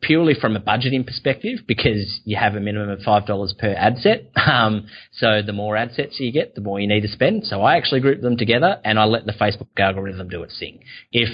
[0.00, 3.98] purely from a budgeting perspective because you have a minimum of five dollars per ad
[3.98, 4.30] set.
[4.46, 7.44] Um, so the more ad sets you get, the more you need to spend.
[7.44, 10.84] So I actually group them together and I let the Facebook algorithm do its thing.
[11.10, 11.28] If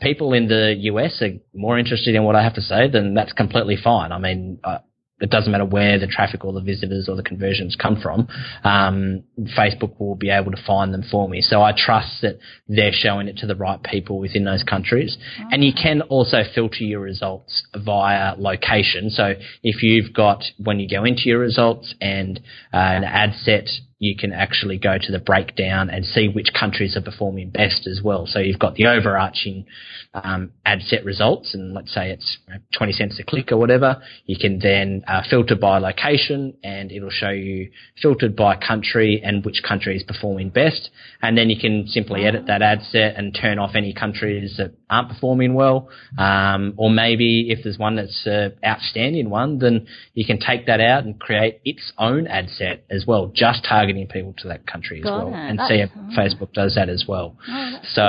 [0.00, 3.32] people in the US are more interested in what I have to say, then that's
[3.32, 4.12] completely fine.
[4.12, 4.78] I mean, uh,
[5.24, 8.28] it doesn't matter where the traffic or the visitors or the conversions come from,
[8.62, 9.24] um,
[9.58, 11.40] Facebook will be able to find them for me.
[11.40, 15.16] So I trust that they're showing it to the right people within those countries.
[15.50, 19.10] And you can also filter your results via location.
[19.10, 22.38] So if you've got, when you go into your results and
[22.72, 26.96] uh, an ad set you can actually go to the breakdown and see which countries
[26.96, 28.26] are performing best as well.
[28.26, 29.66] So you've got the overarching
[30.14, 32.38] um, ad set results, and let's say it's
[32.76, 34.02] 20 cents a click or whatever.
[34.26, 39.44] You can then uh, filter by location, and it'll show you filtered by country and
[39.44, 40.90] which country is performing best.
[41.22, 44.72] And then you can simply edit that ad set and turn off any countries that
[44.90, 45.88] aren't performing well.
[46.18, 50.80] Um, or maybe if there's one that's an outstanding one, then you can take that
[50.80, 54.66] out and create its own ad set as well, just targeting targeting people to that
[54.66, 55.36] country as Got well, it.
[55.36, 57.36] and that's, see if Facebook does that as well.
[57.48, 58.02] Oh, so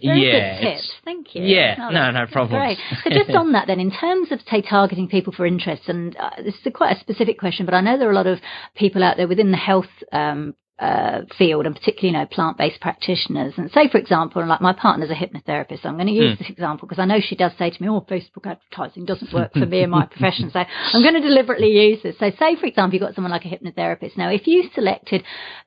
[0.00, 1.44] yeah, thank you.
[1.44, 2.60] Yeah, oh, no, no problem.
[2.60, 2.78] Great.
[3.04, 6.30] So just on that, then, in terms of say targeting people for interests, and uh,
[6.42, 8.38] this is a quite a specific question, but I know there are a lot of
[8.74, 13.54] people out there within the health um, uh, field, and particularly, you know, plant-based practitioners.
[13.56, 15.82] And say, for example, like my partner's a hypnotherapist.
[15.82, 16.38] So I'm going to use mm.
[16.38, 19.52] this example because I know she does say to me, "Oh, Facebook advertising doesn't work
[19.52, 22.16] for me and my profession." So I'm going to deliberately use this.
[22.18, 24.16] So, say, for example, you've got someone like a hypnotherapist.
[24.16, 25.22] Now, if you selected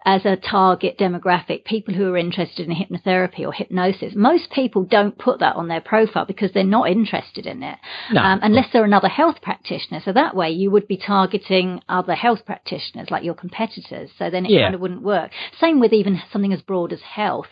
[0.06, 5.18] as a target demographic people who are interested in hypnotherapy or hypnosis, most people don't
[5.18, 7.78] put that on their profile because they're not interested in it,
[8.12, 8.22] no.
[8.22, 10.02] um, unless they're another health practitioner.
[10.04, 14.10] So that way, you would be targeting other health practitioners like your competitors.
[14.18, 14.64] So then it yeah.
[14.64, 15.32] kind of wouldn't work.
[15.60, 17.48] Same with even something as broad as health.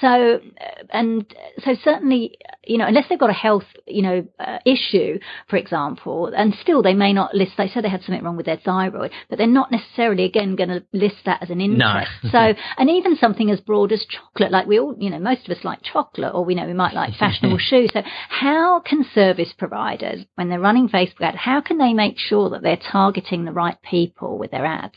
[0.00, 1.26] So, uh, and
[1.64, 6.32] so certainly, you know, unless they've got a health, you know, uh, issue, for example,
[6.36, 9.12] and still they may not list, they said they had something wrong with their thyroid,
[9.28, 12.10] but they're not necessarily, again, going to list that as an interest.
[12.24, 12.30] No.
[12.30, 15.56] so, and even something as broad as chocolate, like we all, you know, most of
[15.56, 17.90] us like chocolate, or we know we might like fashionable shoes.
[17.92, 22.50] So, how can service providers, when they're running Facebook ads, how can they make sure
[22.50, 24.94] that they're targeting the right people with their ads?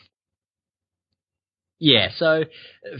[1.80, 2.44] Yeah, so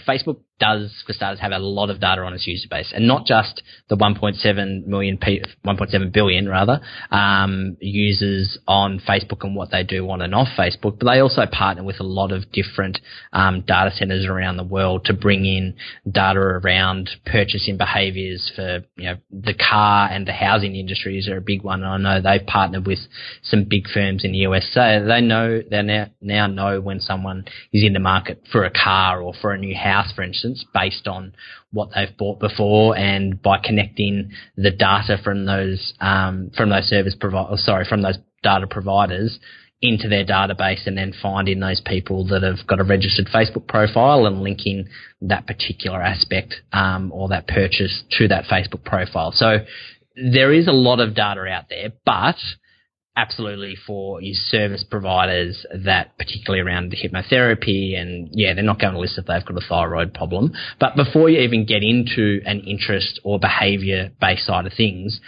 [0.08, 3.26] Facebook does, for starters, have a lot of data on its user base, and not
[3.26, 10.10] just the 1.7 million, 1.7 billion rather, um, users on Facebook and what they do
[10.10, 11.00] on and off Facebook.
[11.00, 13.00] But they also partner with a lot of different
[13.32, 15.76] um, data centers around the world to bring in
[16.10, 21.42] data around purchasing behaviours for you know the car and the housing industries are a
[21.42, 21.84] big one.
[21.84, 23.00] And I know they've partnered with
[23.44, 25.02] some big firms in the USA.
[25.06, 29.22] They know they now now know when someone is in the market for a car
[29.22, 31.34] or for a new house, for instance instance, based on
[31.72, 37.16] what they've bought before, and by connecting the data from those um, from those service
[37.20, 39.40] providers, sorry, from those data providers
[39.82, 44.26] into their database, and then finding those people that have got a registered Facebook profile
[44.26, 44.88] and linking
[45.22, 49.32] that particular aspect um, or that purchase to that Facebook profile.
[49.32, 49.60] So
[50.16, 52.36] there is a lot of data out there, but
[53.20, 58.94] absolutely for your service providers that particularly around the hypnotherapy and yeah, they're not going
[58.94, 60.54] to list if they've got a thyroid problem.
[60.80, 65.20] But before you even get into an interest or behavior based side of things,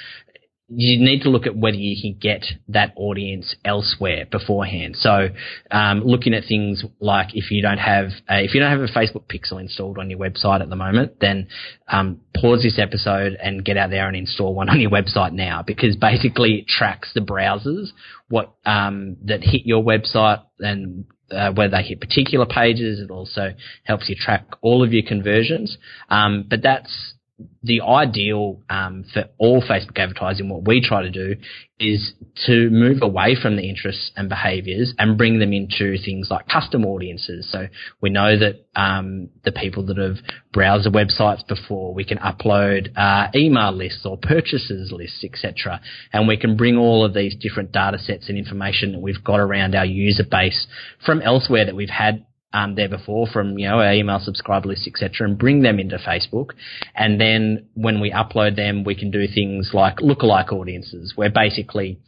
[0.74, 4.96] you need to look at whether you can get that audience elsewhere beforehand.
[4.98, 5.28] So,
[5.70, 8.88] um, looking at things like if you don't have a, if you don't have a
[8.88, 11.48] Facebook pixel installed on your website at the moment, then
[11.90, 15.62] um, pause this episode and get out there and install one on your website now
[15.62, 17.88] because basically it tracks the browsers
[18.30, 23.00] what um, that hit your website and uh, whether they hit particular pages.
[23.00, 23.54] It also
[23.84, 25.78] helps you track all of your conversions.
[26.10, 27.16] Um, but that's
[27.64, 31.36] the ideal um, for all Facebook advertising, what we try to do
[31.80, 32.14] is
[32.46, 36.86] to move away from the interests and behaviours and bring them into things like custom
[36.86, 37.50] audiences.
[37.52, 37.68] So
[38.02, 40.18] we know that um, the people that have
[40.54, 45.82] browsed the websites before, we can upload uh, email lists or purchases lists, etc.
[46.14, 49.40] And we can bring all of these different data sets and information that we've got
[49.40, 50.68] around our user base
[51.06, 54.88] from elsewhere that we've had um, there before from you know our email subscriber list,
[54.88, 56.52] etc., and bring them into Facebook.
[56.96, 62.00] And then when we upload them, we can do things like lookalike audiences, where basically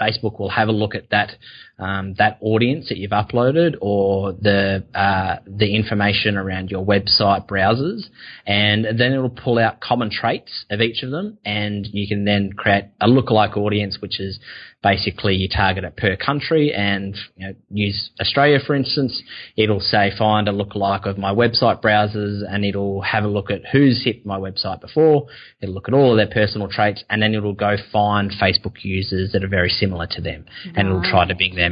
[0.00, 1.32] Facebook will have a look at that
[1.80, 8.02] um, that audience that you've uploaded or the uh, the information around your website browsers,
[8.46, 12.52] and then it'll pull out common traits of each of them, and you can then
[12.52, 14.38] create a lookalike audience, which is
[14.82, 19.22] basically you target it per country, and you know, use Australia for instance.
[19.56, 23.62] It'll say find a lookalike of my website browsers, and it'll have a look at
[23.72, 25.26] who's hit my website before.
[25.62, 29.32] It'll look at all of their personal traits, and then it'll go find Facebook users
[29.32, 30.76] that are very similar to them, right.
[30.76, 31.69] and it'll try to bring them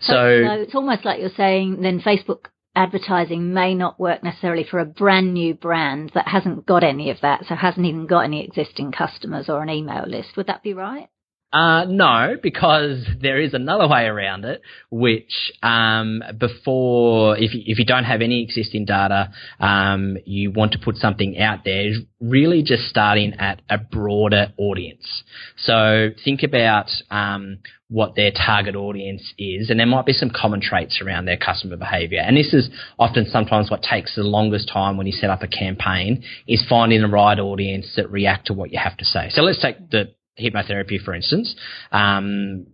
[0.00, 4.64] So, so, so it's almost like you're saying then Facebook advertising may not work necessarily
[4.68, 8.20] for a brand new brand that hasn't got any of that, so hasn't even got
[8.20, 10.36] any existing customers or an email list.
[10.36, 11.08] Would that be right?
[11.54, 17.78] Uh, no, because there is another way around it, which um, before, if you, if
[17.78, 19.30] you don't have any existing data,
[19.60, 25.22] um, you want to put something out there, really just starting at a broader audience.
[25.58, 27.58] So think about um,
[27.94, 31.76] what their target audience is, and there might be some common traits around their customer
[31.76, 32.20] behavior.
[32.20, 35.46] And this is often sometimes what takes the longest time when you set up a
[35.46, 39.28] campaign is finding the right audience that react to what you have to say.
[39.30, 41.54] So let's take the hypnotherapy, for instance,
[41.92, 42.66] um,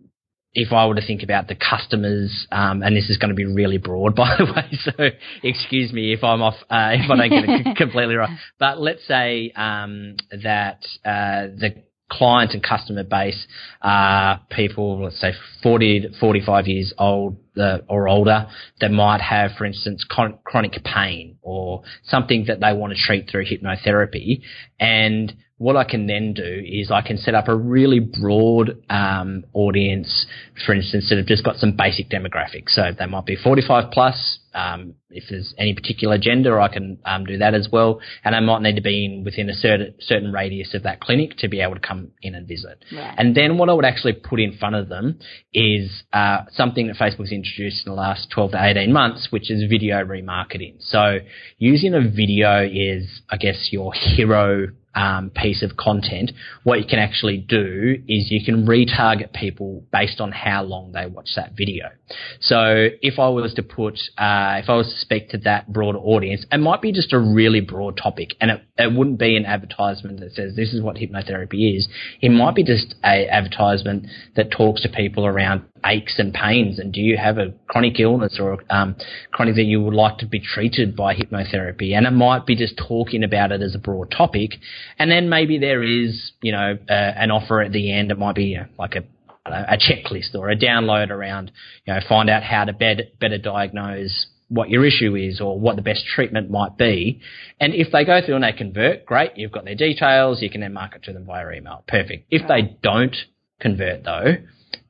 [0.54, 3.44] if I were to think about the customers, um, and this is going to be
[3.44, 4.92] really broad, by the way, so
[5.42, 8.38] excuse me if I'm off, uh, if I don't get it completely right.
[8.58, 13.46] But let's say um, that uh, the client and customer base
[13.80, 18.48] are people, let's say 40 to 45 years old uh, or older
[18.80, 23.30] that might have, for instance, con- chronic pain or something that they want to treat
[23.30, 24.42] through hypnotherapy.
[24.78, 29.44] And what I can then do is I can set up a really broad um,
[29.52, 30.26] audience,
[30.66, 32.70] for instance, that have just got some basic demographics.
[32.70, 37.24] So they might be 45 plus, um, if there's any particular gender, I can um,
[37.24, 38.00] do that as well.
[38.24, 41.36] And I might need to be in within a certain certain radius of that clinic
[41.38, 42.84] to be able to come in and visit.
[42.92, 43.14] Right.
[43.16, 45.18] And then what I would actually put in front of them
[45.52, 49.68] is uh, something that Facebook's introduced in the last 12 to 18 months, which is
[49.68, 50.76] video remarketing.
[50.80, 51.18] So
[51.58, 56.32] using a video is, I guess, your hero um, piece of content,
[56.64, 61.06] what you can actually do is you can retarget people based on how long they
[61.06, 61.86] watch that video.
[62.40, 65.98] So if I was to put, uh, if I was to speak to that broader
[65.98, 69.46] audience, it might be just a really broad topic, and it, it wouldn't be an
[69.46, 71.88] advertisement that says this is what hypnotherapy is.
[72.20, 76.92] It might be just a advertisement that talks to people around aches and pains, and
[76.92, 78.96] do you have a chronic illness or um,
[79.32, 81.96] chronic that you would like to be treated by hypnotherapy?
[81.96, 84.52] And it might be just talking about it as a broad topic,
[84.98, 88.10] and then maybe there is, you know, uh, an offer at the end.
[88.10, 89.04] It might be you know, like a
[89.46, 91.50] a checklist or a download around,
[91.84, 95.76] you know, find out how to better, better diagnose what your issue is or what
[95.76, 97.20] the best treatment might be.
[97.60, 100.60] And if they go through and they convert, great, you've got their details, you can
[100.60, 101.84] then market to them via email.
[101.86, 102.26] Perfect.
[102.30, 103.16] If they don't
[103.60, 104.34] convert though,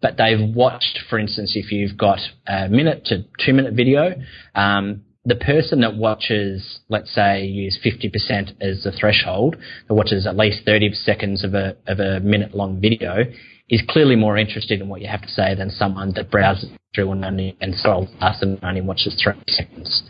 [0.03, 4.15] but they've watched, for instance, if you've got a minute to two minute video,
[4.55, 10.37] um, the person that watches, let's say, use 50% as the threshold, that watches at
[10.37, 13.25] least 30 seconds of a, of a minute long video,
[13.69, 17.13] is clearly more interested in what you have to say than someone that browses through
[17.13, 20.03] and only and scrolls past and only watches 30 seconds.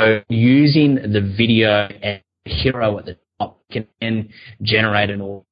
[0.00, 4.30] So using the video as a hero at the top can then
[4.62, 5.46] generate an audience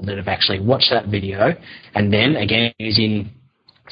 [0.00, 1.54] that have actually watched that video,
[1.94, 3.30] and then again using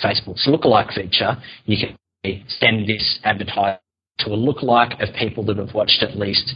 [0.02, 3.80] Facebook's lookalike feature, you can send this advertisement
[4.18, 6.54] to a lookalike of people that have watched at least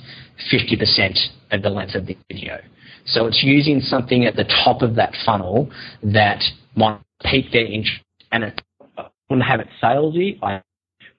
[0.52, 1.16] 50%
[1.50, 2.58] of the length of the video.
[3.04, 5.70] So it's using something at the top of that funnel
[6.02, 6.42] that
[6.76, 8.60] might pique their interest, and it
[9.28, 10.38] wouldn't have it salesy,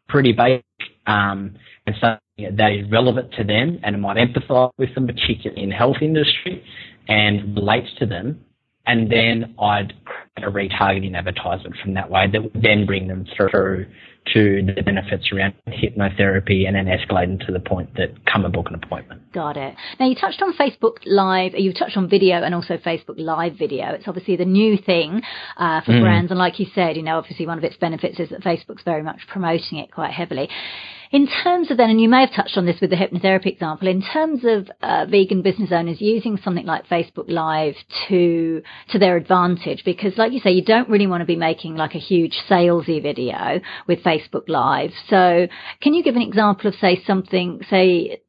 [0.07, 0.63] pretty basic,
[1.07, 1.55] um,
[1.86, 5.71] and something that is relevant to them, and it might empathise with them, particularly in
[5.71, 6.63] health industry,
[7.10, 8.45] and relates to them,
[8.86, 13.26] and then I'd create a retargeting advertisement from that way that would then bring them
[13.36, 13.86] through
[14.34, 18.68] to the benefits around hypnotherapy and then escalating to the point that come and book
[18.70, 19.22] an appointment.
[19.34, 19.76] Got it.
[19.99, 23.93] Now you touched on Facebook Live, you touched on video and also Facebook Live video.
[23.93, 25.22] It's obviously the new thing
[25.57, 26.01] uh, for mm.
[26.01, 28.84] brands, and like you said, you know, obviously one of its benefits is that Facebook's
[28.84, 30.49] very much promoting it quite heavily.
[31.12, 33.88] In terms of then, and you may have touched on this with the hypnotherapy example,
[33.88, 37.76] in terms of uh, vegan business owners using something like Facebook Live
[38.07, 41.76] to to their advantage, because like you say, you don't really want to be making
[41.76, 44.91] like a huge salesy video with Facebook Live.
[45.10, 45.47] So,
[45.82, 48.22] can you give an example of say something, say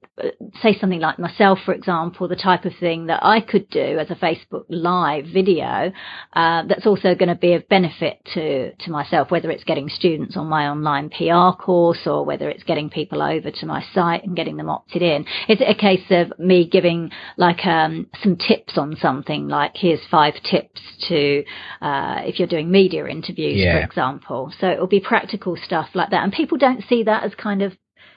[0.63, 4.11] say something like myself, for example, the type of thing that I could do as
[4.11, 5.93] a Facebook Live video
[6.33, 10.37] uh, that's also going to be of benefit to to myself, whether it's getting students
[10.37, 14.37] on my online PR course or whether it's getting people over to my site and
[14.37, 15.23] getting them opted in.
[15.49, 20.01] Is it a case of me giving like um, some tips on something, like here's
[20.11, 21.45] five tips to
[21.81, 23.79] uh, if you're doing media interviews, yeah.
[23.79, 24.53] for example?
[24.61, 27.73] So it'll be practical stuff like that, and people don't see that as kind of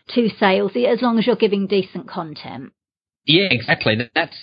[0.10, 2.74] too salesy as long as you're giving decent content.
[3.26, 3.98] Yeah, exactly.
[4.14, 4.36] That's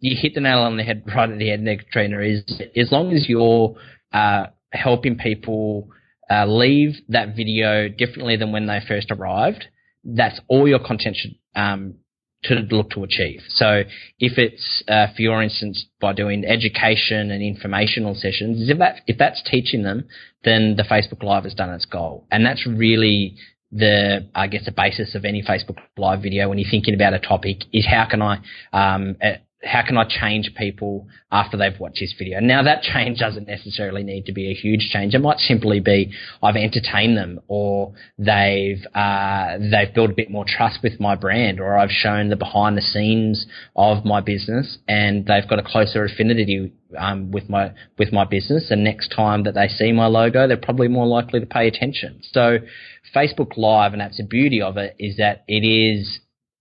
[0.00, 2.20] you hit the nail on the head right at the end there, Katrina.
[2.20, 2.44] Is
[2.76, 3.76] as long as you're
[4.12, 5.88] uh, helping people
[6.30, 9.64] uh, leave that video differently than when they first arrived,
[10.04, 11.94] that's all your content should um,
[12.44, 13.40] to look to achieve.
[13.48, 13.82] So
[14.18, 19.18] if it's, uh, for your instance, by doing education and informational sessions, if that if
[19.18, 20.04] that's teaching them,
[20.44, 23.36] then the Facebook Live has done its goal, and that's really
[23.70, 27.18] the I guess the basis of any Facebook Live video when you're thinking about a
[27.18, 28.38] topic is how can I
[28.72, 29.16] um,
[29.64, 32.38] how can I change people after they've watched this video?
[32.40, 35.14] Now that change doesn't necessarily need to be a huge change.
[35.14, 36.12] It might simply be
[36.42, 41.58] I've entertained them, or they've uh, they've built a bit more trust with my brand,
[41.60, 46.04] or I've shown the behind the scenes of my business, and they've got a closer
[46.04, 48.70] affinity um, with my with my business.
[48.70, 52.20] And next time that they see my logo, they're probably more likely to pay attention.
[52.22, 52.58] So
[53.14, 56.20] Facebook Live, and that's the beauty of it, is that it is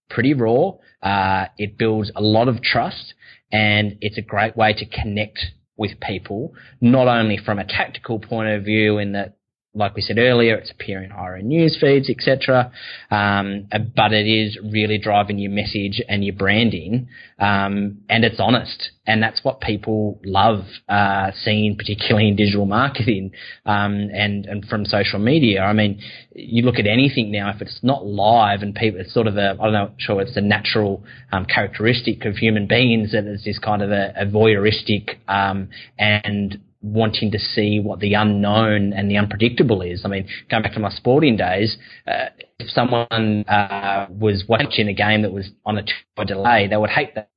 [0.09, 0.71] pretty raw.
[1.01, 3.13] Uh, it builds a lot of trust
[3.51, 5.39] and it's a great way to connect
[5.77, 9.36] with people, not only from a tactical point of view in that
[9.77, 12.71] like we said earlier, it's appearing higher in news feeds, etc.
[13.11, 17.07] Um, but it is really driving your message and your branding,
[17.39, 23.31] um, and it's honest, and that's what people love uh, seeing, particularly in digital marketing
[23.65, 25.61] um, and and from social media.
[25.61, 26.01] I mean,
[26.33, 29.55] you look at anything now, if it's not live and people, it's sort of a
[29.59, 33.59] I don't know, sure it's a natural um, characteristic of human beings that it's this
[33.59, 35.69] kind of a, a voyeuristic um,
[35.99, 40.03] and wanting to see what the unknown and the unpredictable is.
[40.05, 42.25] I mean, going back to my sporting days, uh,
[42.59, 46.89] if someone uh, was watching a game that was on a two-hour delay, they would
[46.89, 47.29] hate that.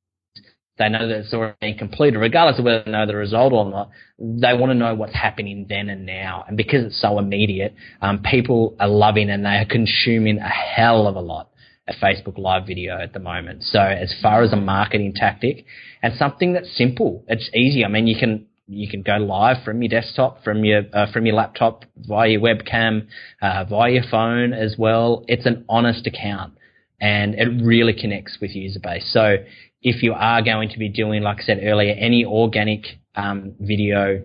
[0.78, 3.68] They know that it's already been completed, regardless of whether they know the result or
[3.68, 3.90] not.
[4.18, 6.44] They want to know what's happening then and now.
[6.48, 11.06] And because it's so immediate, um, people are loving and they are consuming a hell
[11.06, 11.50] of a lot
[11.86, 13.62] of Facebook Live video at the moment.
[13.64, 15.66] So as far as a marketing tactic
[16.02, 17.84] and something that's simple, it's easy.
[17.84, 21.26] I mean, you can you can go live from your desktop, from your uh, from
[21.26, 23.06] your laptop, via your webcam,
[23.42, 25.24] uh, via your phone as well.
[25.26, 26.54] It's an honest account,
[27.00, 29.10] and it really connects with user base.
[29.12, 29.36] So
[29.82, 32.84] if you are going to be doing, like I said earlier, any organic
[33.16, 34.22] um, video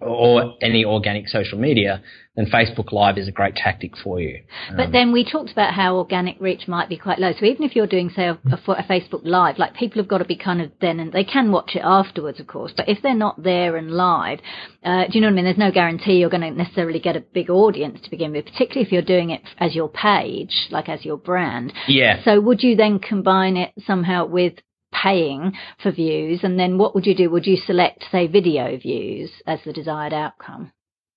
[0.00, 2.02] or any organic social media,
[2.36, 4.42] then Facebook Live is a great tactic for you.
[4.74, 7.32] But um, then we talked about how organic reach might be quite low.
[7.38, 10.24] So even if you're doing, say, a, a, Facebook Live, like people have got to
[10.24, 12.72] be kind of then, and they can watch it afterwards, of course.
[12.76, 14.38] But if they're not there and live,
[14.84, 15.44] uh, do you know what I mean?
[15.44, 18.86] There's no guarantee you're going to necessarily get a big audience to begin with, particularly
[18.86, 21.72] if you're doing it as your page, like as your brand.
[21.88, 22.22] Yeah.
[22.24, 24.54] So would you then combine it somehow with
[24.92, 27.30] paying for views, and then what would you do?
[27.30, 30.72] Would you select, say, video views as the desired outcome?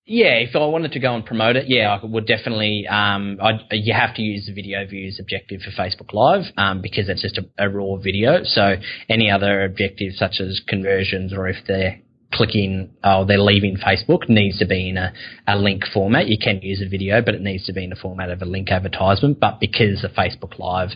[0.06, 2.86] Yeah, if I wanted to go and promote it, yeah, I would definitely.
[2.86, 3.38] Um,
[3.70, 7.38] you have to use the video views objective for Facebook Live um, because it's just
[7.38, 8.44] a, a, raw video.
[8.44, 8.74] So
[9.08, 12.00] any other objectives such as conversions or if they're
[12.34, 15.12] clicking oh they're leaving Facebook needs to be in a,
[15.46, 16.26] a link format.
[16.26, 18.44] You can use a video, but it needs to be in the format of a
[18.44, 19.40] link advertisement.
[19.40, 20.90] But because the Facebook Live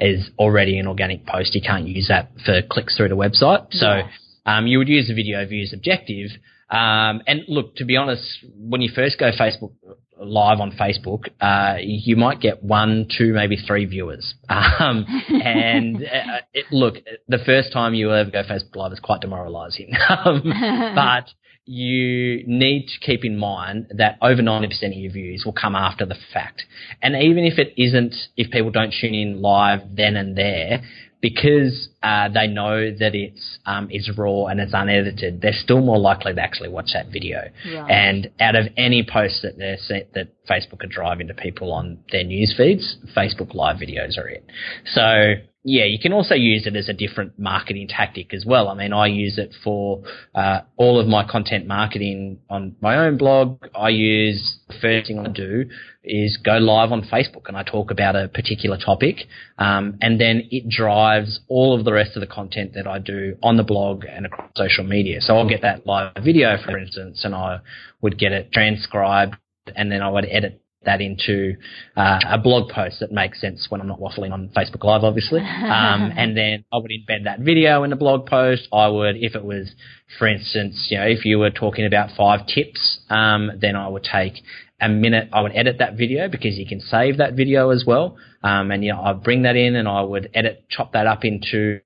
[0.00, 3.66] is already an organic post, you can't use that for clicks through the website.
[3.72, 4.02] So
[4.46, 6.30] um, you would use the video views objective.
[6.70, 8.24] Um, and look, to be honest,
[8.56, 9.72] when you first go Facebook
[10.20, 14.34] live on Facebook, uh, you might get one, two, maybe three viewers.
[14.80, 16.96] Um, and uh, it, look,
[17.28, 19.92] the first time you ever go Facebook Live is quite demoralising.
[20.24, 20.42] um,
[20.94, 21.30] but
[21.64, 26.04] you need to keep in mind that over 90% of your views will come after
[26.04, 26.62] the fact.
[27.00, 30.82] And even if it isn't, if people don't tune in live then and there,
[31.24, 35.98] because uh, they know that it's um, it's raw and it's unedited, they're still more
[35.98, 37.48] likely to actually watch that video.
[37.66, 37.90] Right.
[37.90, 41.96] And out of any post that they're set, that Facebook are driving to people on
[42.12, 44.44] their news feeds, Facebook Live videos are it.
[44.92, 45.36] So
[45.66, 48.68] yeah, you can also use it as a different marketing tactic as well.
[48.68, 50.02] I mean, I use it for
[50.34, 53.64] uh, all of my content marketing on my own blog.
[53.74, 55.64] I use the first thing I do
[56.04, 59.20] is go live on Facebook and I talk about a particular topic,
[59.56, 63.38] um, and then it drives all of the rest of the content that I do
[63.42, 65.22] on the blog and across social media.
[65.22, 67.60] So I'll get that live video, for instance, and I
[68.02, 69.36] would get it transcribed,
[69.74, 71.56] and then I would edit that into
[71.96, 75.40] uh, a blog post that makes sense when I'm not waffling on Facebook Live, obviously.
[75.74, 78.68] Um, and then I would embed that video in the blog post.
[78.72, 79.70] I would, if it was,
[80.18, 84.04] for instance, you know, if you were talking about five tips, um, then I would
[84.04, 84.34] take
[84.80, 85.28] a minute.
[85.32, 88.16] I would edit that video because you can save that video as well.
[88.42, 91.24] Um, and you know, I'd bring that in and I would edit, chop that up
[91.24, 91.80] into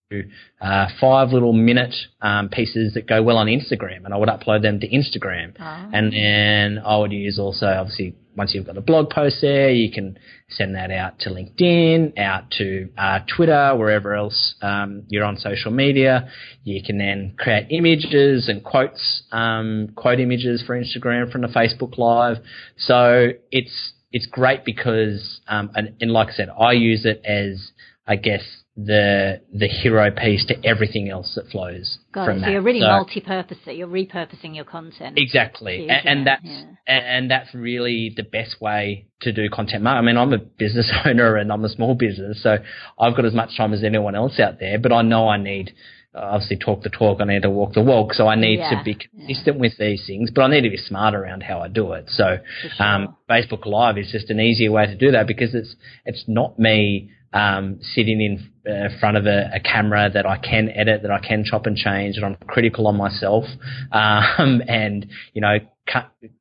[0.60, 4.62] uh, five little minute um, pieces that go well on Instagram, and I would upload
[4.62, 5.54] them to Instagram.
[5.60, 5.90] Oh.
[5.92, 9.90] And then I would use also, obviously, once you've got a blog post there, you
[9.90, 10.16] can
[10.48, 15.72] send that out to LinkedIn, out to uh, Twitter, wherever else um, you're on social
[15.72, 16.30] media.
[16.62, 21.98] You can then create images and quotes, um, quote images for Instagram from the Facebook
[21.98, 22.36] Live.
[22.78, 27.72] So it's it's great because, um, and, and like I said, I use it as
[28.06, 28.42] I guess
[28.78, 32.40] the the hero piece to everything else that flows Got from it.
[32.40, 32.46] that.
[32.46, 33.58] So you're really so, multi-purpose.
[33.66, 35.18] You're repurposing your content.
[35.18, 36.64] Exactly, and, and, that's yeah.
[36.86, 40.08] and that's really the best way to do content marketing.
[40.08, 42.58] I mean, I'm a business owner and I'm a small business, so
[43.00, 44.78] I've got as much time as anyone else out there.
[44.78, 45.72] But I know I need
[46.14, 48.14] obviously talk the talk, I need to walk the walk.
[48.14, 49.60] So I need yeah, to be consistent yeah.
[49.60, 52.06] with these things, but I need to be smart around how I do it.
[52.10, 52.38] So
[52.76, 52.86] sure.
[52.86, 55.74] um, Facebook Live is just an easier way to do that because it's
[56.04, 60.70] it's not me um, sitting in uh, front of a, a, camera that I can
[60.70, 63.44] edit, that I can chop and change, and I'm critical on myself,
[63.92, 65.58] um, and you know,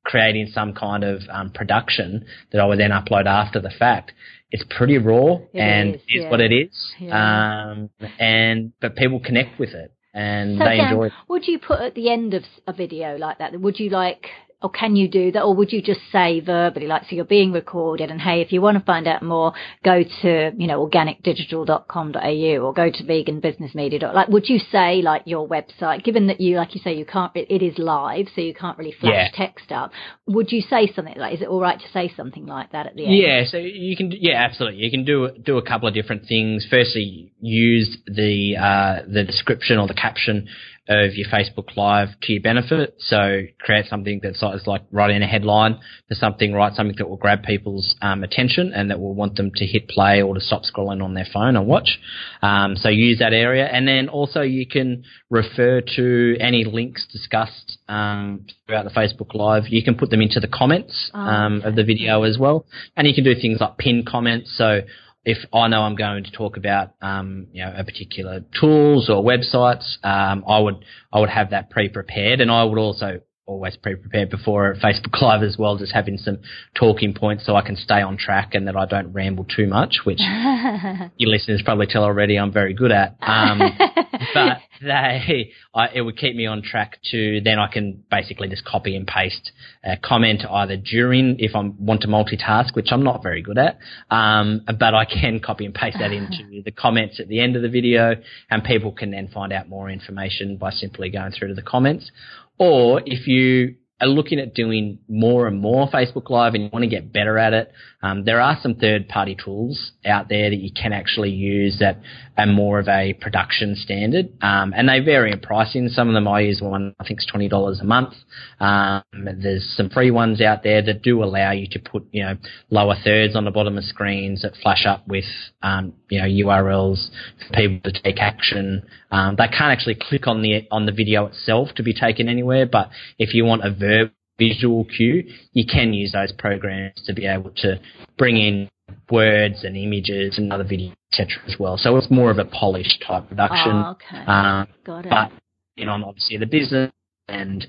[0.05, 4.13] creating some kind of um, production that I would then upload after the fact.
[4.49, 6.29] It's pretty raw it and is, is yeah.
[6.29, 7.71] what it is, yeah.
[7.71, 11.13] Um, and but people connect with it and so they Dan, enjoy it.
[11.27, 13.59] Would you put at the end of a video like that?
[13.59, 14.25] Would you like
[14.59, 17.51] or can you do that, or would you just say verbally, like, so you're being
[17.51, 19.53] recorded, and hey, if you want to find out more,
[19.83, 24.13] go to you know organicdigital.com.au or go to veganbusinessmedia.
[24.13, 27.31] Like, would you say like your website, given that you, like you say, you can't,
[27.35, 29.45] it, it is live, so you can't really flash yeah.
[29.45, 29.91] text up.
[30.25, 32.95] Would you say something like, is it all right to say something like that at
[32.95, 33.15] the end?
[33.15, 34.79] Yeah, so you can, yeah, absolutely.
[34.79, 36.65] You can do do a couple of different things.
[36.67, 40.47] Firstly, use the uh, the description or the caption
[40.89, 42.95] of your Facebook Live to your benefit.
[42.99, 47.43] So create something that's like writing a headline for something, write something that will grab
[47.43, 51.03] people's um, attention and that will want them to hit play or to stop scrolling
[51.03, 51.99] on their phone and watch.
[52.41, 57.77] Um, so use that area, and then also you can refer to any links discussed
[57.87, 59.63] um, throughout the Facebook Live.
[59.67, 61.67] You can put them into the comments oh, um, okay.
[61.69, 62.65] of the video as well,
[62.95, 64.55] and you can do things like pin comments.
[64.57, 64.81] So
[65.27, 69.21] if I know I'm going to talk about um, you know a particular tools or
[69.21, 74.29] websites, um, I would I would have that pre-prepared, and I would also always pre-prepared
[74.29, 76.37] before Facebook Live as well, just having some
[76.75, 79.99] talking points so I can stay on track and that I don't ramble too much,
[80.03, 80.19] which
[81.17, 83.15] your listeners probably tell already I'm very good at.
[83.21, 83.59] Um,
[84.33, 88.65] but they, I, it would keep me on track to then I can basically just
[88.65, 89.51] copy and paste
[89.83, 93.79] a comment either during if I want to multitask, which I'm not very good at,
[94.11, 97.61] um, but I can copy and paste that into the comments at the end of
[97.61, 98.15] the video,
[98.49, 102.11] and people can then find out more information by simply going through to the comments.
[102.59, 106.83] Or if you are looking at doing more and more Facebook Live and you want
[106.83, 107.71] to get better at it,
[108.03, 111.99] um, there are some third party tools out there that you can actually use that
[112.37, 114.29] are more of a production standard.
[114.41, 115.89] Um, and they vary in pricing.
[115.89, 118.13] Some of them I use one, I think it's $20 a month.
[118.59, 122.37] Um, there's some free ones out there that do allow you to put, you know,
[122.69, 125.25] lower thirds on the bottom of screens that flash up with,
[125.63, 127.09] um, you know, URLs
[127.47, 128.83] for people to take action.
[129.09, 132.67] Um, they can't actually click on the, on the video itself to be taken anywhere,
[132.67, 135.23] but if you want a verb visual cue,
[135.53, 137.79] you can use those programs to be able to
[138.17, 138.69] bring in
[139.09, 141.41] words and images and other video, etc.
[141.47, 141.77] as well.
[141.77, 143.71] So it's more of a polished type production.
[143.71, 144.23] Oh, okay.
[144.25, 145.09] Um, Got it.
[145.09, 145.31] But
[145.75, 146.91] you know, obviously the business
[147.27, 147.67] and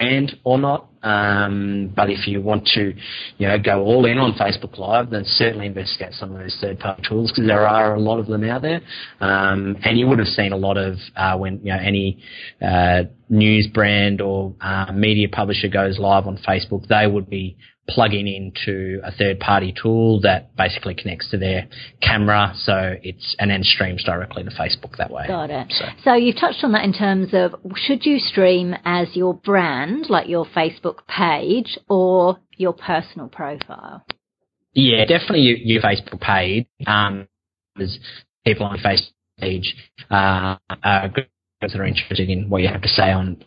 [0.00, 0.88] and or not.
[1.02, 2.92] Um, but if you want to,
[3.38, 7.02] you know, go all in on Facebook Live, then certainly investigate some of those third-party
[7.08, 8.80] tools because there are a lot of them out there.
[9.20, 12.18] Um, and you would have seen a lot of uh, when you know any
[12.60, 17.56] uh, news brand or uh, media publisher goes live on Facebook, they would be
[17.88, 21.66] plugging into a third party tool that basically connects to their
[22.02, 25.24] camera so it's and then streams directly to Facebook that way.
[25.26, 25.66] Got it.
[25.70, 25.84] So.
[26.04, 30.28] so you've touched on that in terms of should you stream as your brand, like
[30.28, 34.04] your Facebook page, or your personal profile?
[34.74, 36.66] Yeah, definitely your, your Facebook page.
[36.86, 37.26] Um,
[37.76, 37.98] there's
[38.44, 39.74] people on your Facebook page
[40.10, 41.12] uh, are
[41.60, 43.44] that are interested in what you have to say on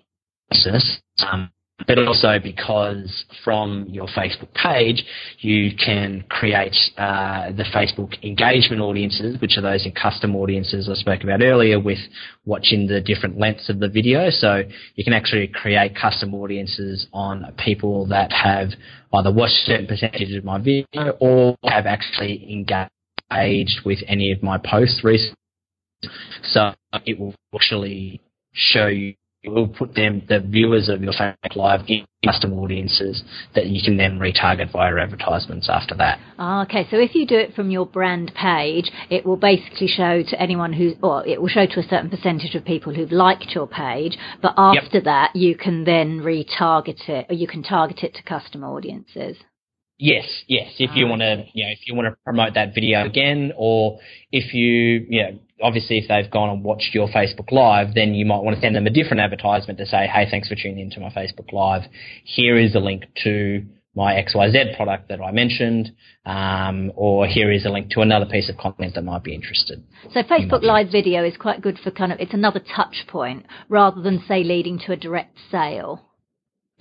[0.50, 1.00] business.
[1.20, 1.52] Um,
[1.88, 5.04] but also because from your Facebook page,
[5.40, 10.96] you can create uh, the Facebook engagement audiences, which are those in custom audiences I
[10.96, 12.00] spoke about earlier with
[12.46, 14.30] watching the different lengths of the video.
[14.30, 14.64] So
[14.96, 18.70] you can actually create custom audiences on people that have
[19.14, 24.58] either watched certain percentages of my video or have actually engaged with any of my
[24.58, 25.36] posts recently.
[26.44, 26.74] So
[27.06, 28.22] it will actually
[28.54, 33.24] show you it will put them, the viewers of your Facebook Live, in custom audiences
[33.56, 36.20] that you can then retarget via advertisements after that.
[36.38, 40.22] Oh, okay, so if you do it from your brand page, it will basically show
[40.22, 43.56] to anyone who, or it will show to a certain percentage of people who've liked
[43.56, 45.04] your page, but after yep.
[45.06, 49.38] that, you can then retarget it, or you can target it to custom audiences.
[50.04, 50.74] Yes, yes.
[50.80, 54.00] If you want to, you know, if you want to promote that video again, or
[54.32, 58.26] if you, you know, obviously if they've gone and watched your Facebook Live, then you
[58.26, 61.00] might want to send them a different advertisement to say, hey, thanks for tuning into
[61.00, 61.84] my Facebook Live.
[62.24, 65.92] Here is a link to my XYZ product that I mentioned,
[66.26, 69.84] um, or here is a link to another piece of content that might be interested.
[70.16, 74.02] So Facebook Live video is quite good for kind of, it's another touch point rather
[74.02, 76.08] than say leading to a direct sale.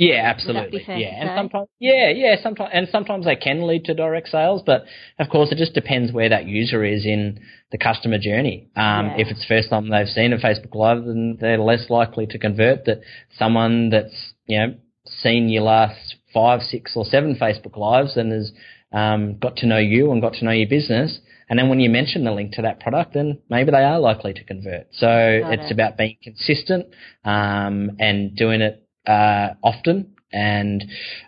[0.00, 0.82] Yeah, absolutely.
[0.88, 4.86] yeah, and sometimes yeah, yeah, sometimes and sometimes they can lead to direct sales, but
[5.18, 7.38] of course it just depends where that user is in
[7.70, 8.70] the customer journey.
[8.76, 9.16] Um, yeah.
[9.18, 12.38] If it's the first time they've seen a Facebook Live, then they're less likely to
[12.38, 12.86] convert.
[12.86, 13.02] That
[13.38, 14.74] someone that's you know
[15.04, 18.52] seen your last five, six, or seven Facebook Lives and has
[18.92, 21.18] um, got to know you and got to know your business,
[21.50, 24.32] and then when you mention the link to that product, then maybe they are likely
[24.32, 24.86] to convert.
[24.92, 25.74] So got it's it.
[25.74, 26.86] about being consistent
[27.22, 30.84] um, and doing it uh, often, and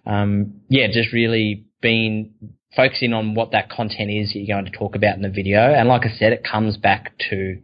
[0.06, 2.32] um, yeah, just really being
[2.74, 5.60] focusing on what that content is that you're going to talk about in the video.
[5.60, 7.60] And like I said, it comes back to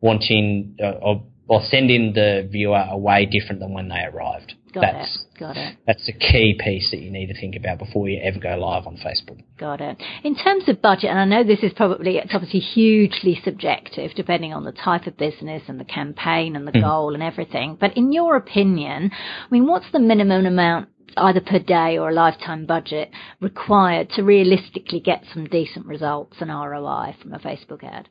[0.00, 4.54] wanting uh, or or sending the viewer away different than when they arrived.
[4.72, 5.38] Got that's, it.
[5.38, 5.76] Got it.
[5.86, 8.86] That's the key piece that you need to think about before you ever go live
[8.86, 9.42] on Facebook.
[9.58, 10.02] Got it.
[10.22, 14.52] In terms of budget, and I know this is probably, it's obviously hugely subjective depending
[14.52, 16.82] on the type of business and the campaign and the mm.
[16.82, 21.58] goal and everything, but in your opinion, I mean, what's the minimum amount either per
[21.58, 27.32] day or a lifetime budget required to realistically get some decent results and ROI from
[27.32, 28.10] a Facebook ad?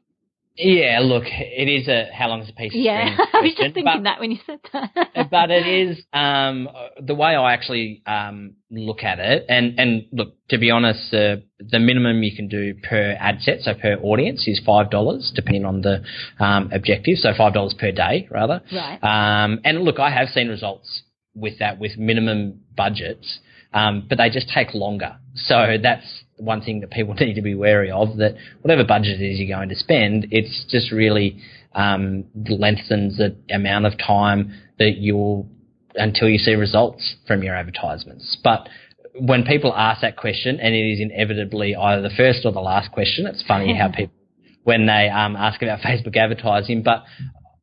[0.57, 3.27] Yeah, look, it is a how long is a piece of yeah, string?
[3.33, 5.29] I was just thinking but, that when you said that.
[5.29, 6.69] but it is um,
[7.01, 11.37] the way I actually um, look at it, and and look to be honest, uh,
[11.59, 15.65] the minimum you can do per ad set, so per audience, is five dollars, depending
[15.65, 16.03] on the
[16.39, 17.17] um, objective.
[17.17, 18.61] So five dollars per day, rather.
[18.71, 18.99] Right.
[19.03, 21.03] Um, and look, I have seen results
[21.35, 23.39] with that with minimum budgets,
[23.73, 25.17] um, but they just take longer.
[25.35, 28.17] So that's one thing that people need to be wary of.
[28.17, 31.39] That whatever budget it is you're going to spend, it's just really
[31.73, 35.47] um, lengthens the amount of time that you'll
[35.95, 38.37] until you see results from your advertisements.
[38.43, 38.67] But
[39.17, 42.91] when people ask that question, and it is inevitably either the first or the last
[42.91, 44.13] question, it's funny how people
[44.63, 46.83] when they um, ask about Facebook advertising.
[46.83, 47.03] But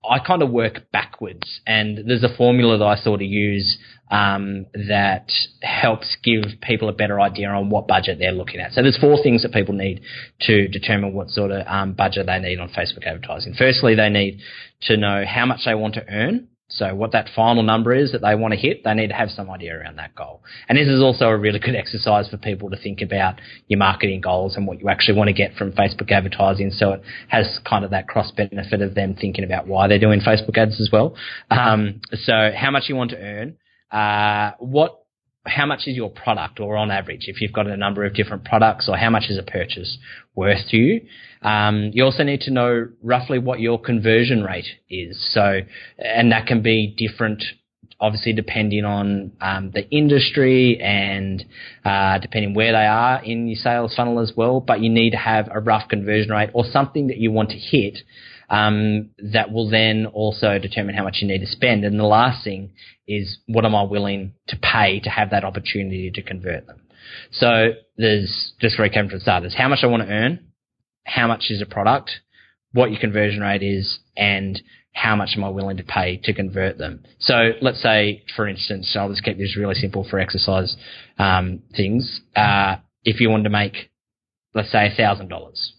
[0.08, 0.90] I kind of work
[1.22, 3.78] backwards, and there's a formula that I sort of use
[4.10, 5.30] um, that
[5.62, 8.72] helps give people a better idea on what budget they're looking at.
[8.72, 10.02] So there's four things that people need
[10.42, 13.54] to determine what sort of um, budget they need on Facebook advertising.
[13.56, 14.40] Firstly, they need
[14.82, 16.48] to know how much they want to earn.
[16.74, 19.30] So what that final number is that they want to hit, they need to have
[19.30, 20.42] some idea around that goal.
[20.68, 24.20] And this is also a really good exercise for people to think about your marketing
[24.20, 26.70] goals and what you actually want to get from Facebook advertising.
[26.70, 30.20] So it has kind of that cross benefit of them thinking about why they're doing
[30.20, 31.14] Facebook ads as well.
[31.50, 33.56] Um, so how much you want to earn,
[33.90, 34.98] uh, what
[35.44, 38.44] how much is your product or on average if you've got a number of different
[38.44, 39.98] products or how much is a purchase
[40.36, 41.00] worth to you
[41.42, 45.60] um, you also need to know roughly what your conversion rate is so
[45.98, 47.42] and that can be different
[48.00, 51.44] obviously depending on um, the industry and
[51.84, 55.16] uh, depending where they are in your sales funnel as well but you need to
[55.16, 57.98] have a rough conversion rate or something that you want to hit
[58.52, 61.84] um, that will then also determine how much you need to spend.
[61.84, 62.72] And the last thing
[63.08, 66.82] is what am I willing to pay to have that opportunity to convert them?
[67.32, 69.42] So there's just recap from the start.
[69.42, 70.51] There's how much I want to earn,
[71.04, 72.10] how much is a product,
[72.72, 74.60] what your conversion rate is, and
[74.92, 77.02] how much am I willing to pay to convert them?
[77.18, 80.76] So let's say, for instance, I'll just keep this really simple for exercise
[81.18, 82.20] um, things.
[82.36, 83.90] Uh, if you wanted to make,
[84.54, 85.72] let's say, thousand dollars,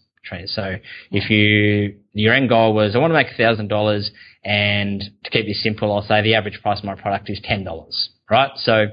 [0.47, 0.78] so
[1.11, 4.09] if you your end goal was I want to make thousand dollars,
[4.43, 7.63] and to keep this simple, I'll say the average price of my product is ten
[7.63, 8.51] dollars, right?
[8.55, 8.88] So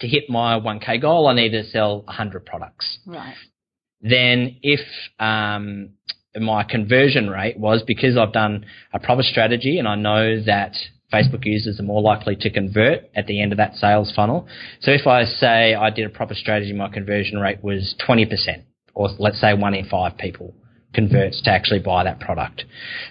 [0.00, 2.98] to hit my 1k goal, I need to sell 100 products.
[3.06, 3.34] Right.
[4.04, 4.80] Then if
[5.18, 5.90] um,
[6.38, 10.74] my conversion rate was because I've done a proper strategy and I know that
[11.12, 14.46] Facebook users are more likely to convert at the end of that sales funnel.
[14.80, 18.28] So if I say I did a proper strategy, my conversion rate was 20%
[18.94, 20.54] or let's say one in five people
[20.92, 22.64] converts to actually buy that product.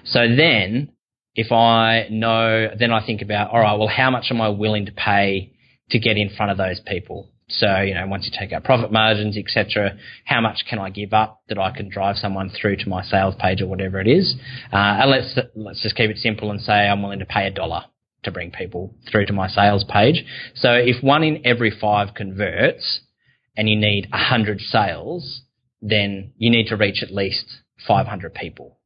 [0.05, 0.91] So then,
[1.35, 4.85] if I know, then I think about, all right, well, how much am I willing
[4.85, 5.53] to pay
[5.89, 7.29] to get in front of those people?
[7.57, 11.13] So, you know, once you take out profit margins, etc., how much can I give
[11.13, 14.35] up that I can drive someone through to my sales page or whatever it is?
[14.71, 17.51] Uh, and let's let's just keep it simple and say I'm willing to pay a
[17.51, 17.85] dollar
[18.23, 20.23] to bring people through to my sales page.
[20.55, 23.01] So if one in every five converts,
[23.55, 25.41] and you need a hundred sales,
[25.81, 27.45] then you need to reach at least
[27.87, 28.79] 500 people.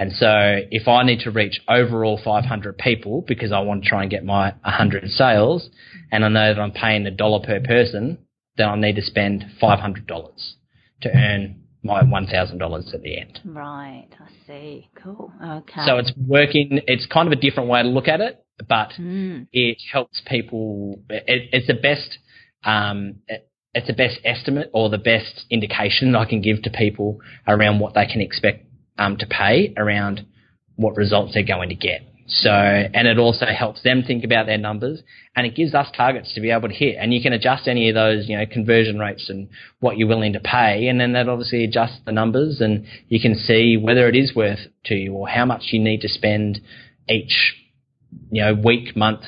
[0.00, 4.00] And so if I need to reach overall 500 people because I want to try
[4.00, 5.68] and get my 100 sales
[6.10, 8.16] and I know that I'm paying a dollar per person,
[8.56, 10.06] then I need to spend $500
[11.02, 13.40] to earn my $1,000 at the end.
[13.44, 14.08] Right.
[14.18, 14.88] I see.
[14.94, 15.34] Cool.
[15.44, 15.82] Okay.
[15.84, 16.80] So it's working.
[16.86, 19.48] It's kind of a different way to look at it, but mm.
[19.52, 21.02] it helps people.
[21.10, 22.16] It, it's the best,
[22.64, 23.16] um,
[23.74, 27.92] it's the best estimate or the best indication I can give to people around what
[27.92, 28.64] they can expect
[29.00, 30.24] um, to pay around
[30.76, 32.02] what results they're going to get.
[32.28, 35.02] So, and it also helps them think about their numbers
[35.34, 36.96] and it gives us targets to be able to hit.
[36.96, 39.48] And you can adjust any of those, you know, conversion rates and
[39.80, 40.86] what you're willing to pay.
[40.86, 44.60] And then that obviously adjusts the numbers and you can see whether it is worth
[44.84, 46.60] to you or how much you need to spend
[47.08, 47.56] each,
[48.30, 49.24] you know, week, month,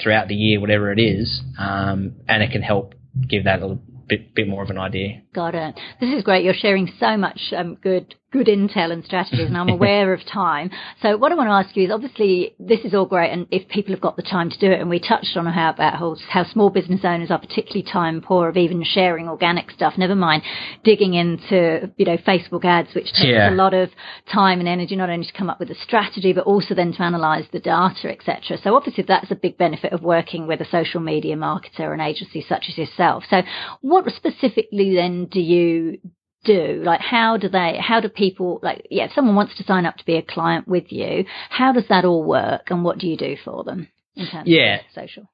[0.00, 1.40] throughout the year, whatever it is.
[1.58, 2.94] Um, and it can help
[3.28, 5.22] give that a bit, bit more of an idea.
[5.34, 5.74] Got it.
[6.00, 6.44] This is great.
[6.44, 10.68] You're sharing so much um, good good intel and strategies and I'm aware of time.
[11.00, 13.68] So what I want to ask you is obviously this is all great and if
[13.68, 16.16] people have got the time to do it and we touched on how about how,
[16.28, 20.42] how small business owners are particularly time poor of even sharing organic stuff, never mind
[20.82, 23.50] digging into, you know, Facebook ads, which takes yeah.
[23.50, 23.88] a lot of
[24.32, 27.02] time and energy not only to come up with a strategy but also then to
[27.02, 28.58] analyze the data, etc.
[28.64, 32.00] So obviously that's a big benefit of working with a social media marketer or an
[32.00, 33.22] agency such as yourself.
[33.30, 33.42] So
[33.80, 36.00] what specifically then do you
[36.44, 36.82] do?
[36.84, 39.96] Like, how do they, how do people, like, yeah, if someone wants to sign up
[39.96, 43.16] to be a client with you, how does that all work and what do you
[43.16, 44.76] do for them in terms yeah.
[44.76, 45.30] of social?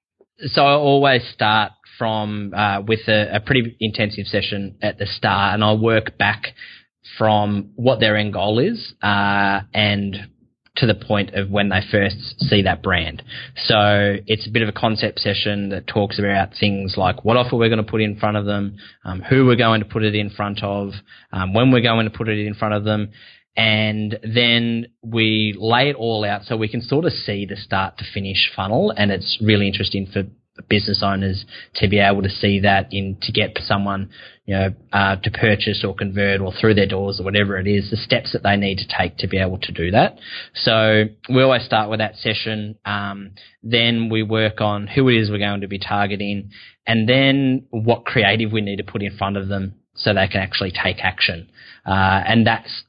[0.47, 5.55] So I always start from, uh, with a, a pretty intensive session at the start
[5.55, 6.55] and I'll work back
[7.19, 10.29] from what their end goal is, uh, and
[10.77, 13.23] to the point of when they first see that brand.
[13.57, 17.57] So it's a bit of a concept session that talks about things like what offer
[17.57, 20.15] we're going to put in front of them, um, who we're going to put it
[20.15, 20.93] in front of,
[21.33, 23.11] um, when we're going to put it in front of them,
[23.57, 27.99] and then we lay it all out so we can sort of see the start
[27.99, 30.23] to finish funnel, and it's really interesting for
[30.69, 31.45] business owners
[31.75, 34.11] to be able to see that in to get someone
[34.45, 37.91] you know uh, to purchase or convert or through their doors or whatever it is
[37.91, 40.19] the steps that they need to take to be able to do that.
[40.55, 43.33] So we always start with that session um,
[43.63, 46.51] then we work on who it is we're going to be targeting
[46.87, 50.41] and then what creative we need to put in front of them so they can
[50.41, 51.49] actually take action.
[51.87, 52.85] Uh, and that's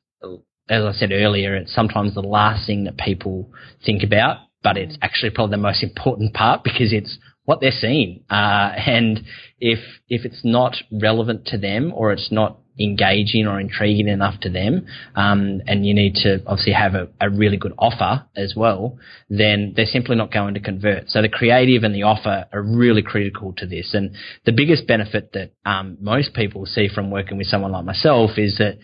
[0.72, 3.52] as I said earlier, it's sometimes the last thing that people
[3.86, 8.24] think about, but it's actually probably the most important part because it's what they're seeing.
[8.30, 9.22] Uh, and
[9.60, 9.80] if
[10.10, 14.86] if it's not relevant to them or it's not engaging or intriguing enough to them,
[15.16, 18.98] um, and you need to obviously have a, a, really good offer as well,
[19.30, 21.10] then they're simply not going to convert.
[21.10, 23.94] So the creative and the offer are really critical to this.
[23.94, 24.16] And
[24.46, 28.58] the biggest benefit that um, most people see from working with someone like myself is
[28.58, 28.78] that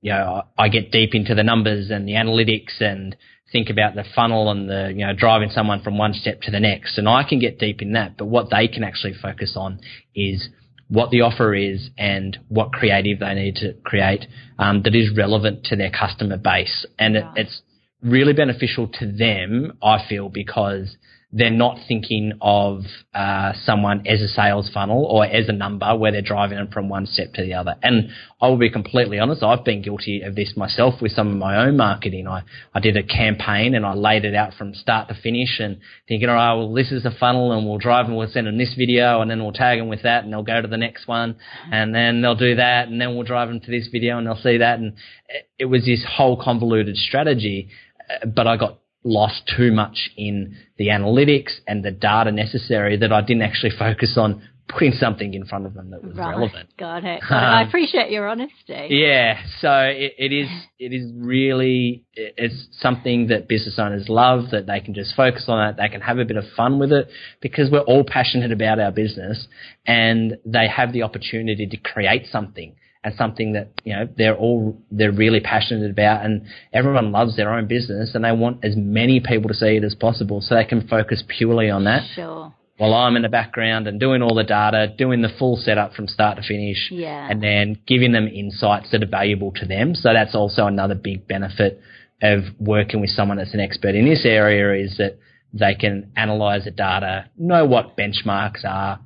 [0.00, 3.16] you know I get deep into the numbers and the analytics and
[3.52, 6.60] think about the funnel and the, you know, driving someone from one step to the
[6.60, 6.98] next.
[6.98, 9.80] And I can get deep in that, but what they can actually focus on
[10.14, 10.48] is
[10.88, 14.26] what the offer is and what creative they need to create
[14.58, 16.86] um, that is relevant to their customer base.
[16.98, 17.62] And it, it's
[18.02, 20.96] really beneficial to them, I feel, because
[21.30, 26.10] they're not thinking of uh, someone as a sales funnel or as a number where
[26.10, 27.74] they're driving them from one step to the other.
[27.82, 28.08] And
[28.40, 31.66] I will be completely honest, I've been guilty of this myself with some of my
[31.66, 32.26] own marketing.
[32.26, 35.80] I, I did a campaign and I laid it out from start to finish and
[36.08, 38.56] thinking, all right, well, this is a funnel and we'll drive them, we'll send them
[38.56, 41.06] this video and then we'll tag them with that and they'll go to the next
[41.06, 41.36] one
[41.70, 44.36] and then they'll do that and then we'll drive them to this video and they'll
[44.36, 44.78] see that.
[44.78, 44.94] And
[45.58, 47.68] it was this whole convoluted strategy,
[48.34, 53.20] but I got lost too much in the analytics and the data necessary that I
[53.20, 56.36] didn't actually focus on putting something in front of them that was right.
[56.36, 56.68] relevant.
[56.78, 57.22] Got it.
[57.22, 57.32] It.
[57.32, 58.88] I um, appreciate your honesty.
[58.90, 59.40] Yeah.
[59.60, 64.80] So it, it is it is really it's something that business owners love that they
[64.80, 65.76] can just focus on it.
[65.78, 67.08] They can have a bit of fun with it
[67.40, 69.48] because we're all passionate about our business
[69.86, 74.80] and they have the opportunity to create something and something that you know they're all
[74.90, 79.20] they're really passionate about, and everyone loves their own business, and they want as many
[79.20, 82.02] people to see it as possible, so they can focus purely on that.
[82.14, 82.52] Sure.
[82.76, 86.06] While I'm in the background and doing all the data, doing the full setup from
[86.06, 87.28] start to finish, yeah.
[87.28, 89.96] and then giving them insights that are valuable to them.
[89.96, 91.80] So that's also another big benefit
[92.22, 95.18] of working with someone that's an expert in this area is that
[95.52, 99.00] they can analyze the data, know what benchmarks are,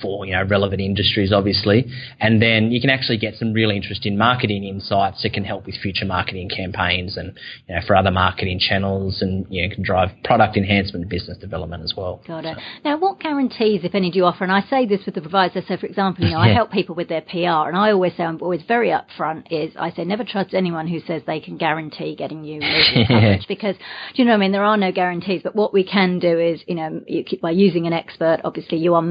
[0.00, 1.86] for you know relevant industries, obviously,
[2.18, 5.76] and then you can actually get some really interesting marketing insights that can help with
[5.76, 7.36] future marketing campaigns and
[7.68, 11.36] you know for other marketing channels, and you know can drive product enhancement and business
[11.36, 12.22] development as well.
[12.26, 12.56] Got it.
[12.56, 12.62] So.
[12.84, 14.44] Now, what guarantees, if any, do you offer?
[14.44, 15.62] And I say this with the provider.
[15.68, 16.52] So, for example, you know, yeah.
[16.52, 19.52] I help people with their PR, and I always say I'm always very upfront.
[19.52, 22.60] Is I say never trust anyone who says they can guarantee getting you
[23.06, 23.76] coverage because
[24.14, 24.52] do you know what I mean?
[24.52, 27.02] There are no guarantees, but what we can do is you know
[27.42, 29.02] by using an expert, obviously you are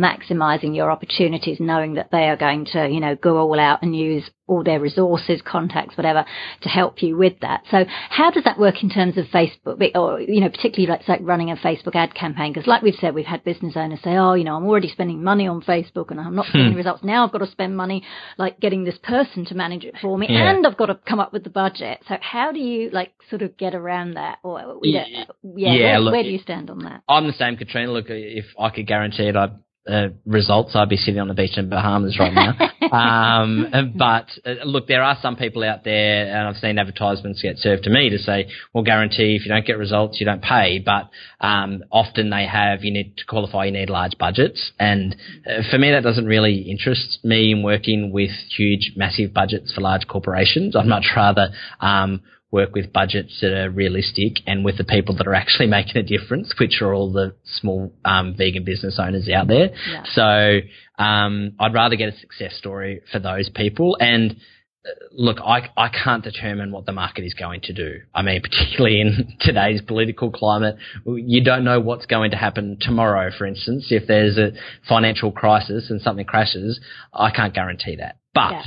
[0.63, 3.95] maximising your opportunities knowing that they are going to, you know, go all out and
[3.95, 6.25] use all their resources, contacts, whatever,
[6.61, 7.63] to help you with that.
[7.71, 11.21] So how does that work in terms of Facebook, or, you know, particularly like, like
[11.23, 12.51] running a Facebook ad campaign?
[12.51, 15.23] Because like we've said, we've had business owners say, oh, you know, I'm already spending
[15.23, 16.77] money on Facebook and I'm not getting hmm.
[16.77, 17.03] results.
[17.03, 18.03] Now I've got to spend money
[18.37, 20.51] like getting this person to manage it for me yeah.
[20.51, 21.99] and I've got to come up with the budget.
[22.07, 24.39] So how do you like sort of get around that?
[24.43, 27.01] Or, yeah, yeah, yeah where, look, where do you stand on that?
[27.07, 27.91] I'm the same, Katrina.
[27.91, 29.53] Look, if I could guarantee it, I'd
[29.87, 32.53] uh, results, I'd be sitting on the beach in Bahamas right now.
[32.91, 37.57] um, but uh, look, there are some people out there, and I've seen advertisements get
[37.57, 40.79] served to me to say, "We'll guarantee if you don't get results, you don't pay."
[40.79, 41.09] But
[41.41, 45.15] um, often they have you need to qualify, you need large budgets, and
[45.45, 49.81] uh, for me, that doesn't really interest me in working with huge, massive budgets for
[49.81, 50.75] large corporations.
[50.75, 51.49] I'd much rather
[51.81, 52.21] um,
[52.53, 56.03] work with budgets that are realistic and with the people that are actually making a
[56.03, 59.71] difference, which are all the small um, vegan business owners out there.
[59.89, 60.03] Yeah.
[60.13, 63.97] So um, I'd rather get a success story for those people.
[63.99, 64.37] And
[64.85, 68.01] uh, look, I, I can't determine what the market is going to do.
[68.13, 70.75] I mean, particularly in today's political climate,
[71.07, 73.87] you don't know what's going to happen tomorrow, for instance.
[73.89, 74.51] If there's a
[74.87, 76.79] financial crisis and something crashes,
[77.11, 78.17] I can't guarantee that.
[78.35, 78.63] But yeah.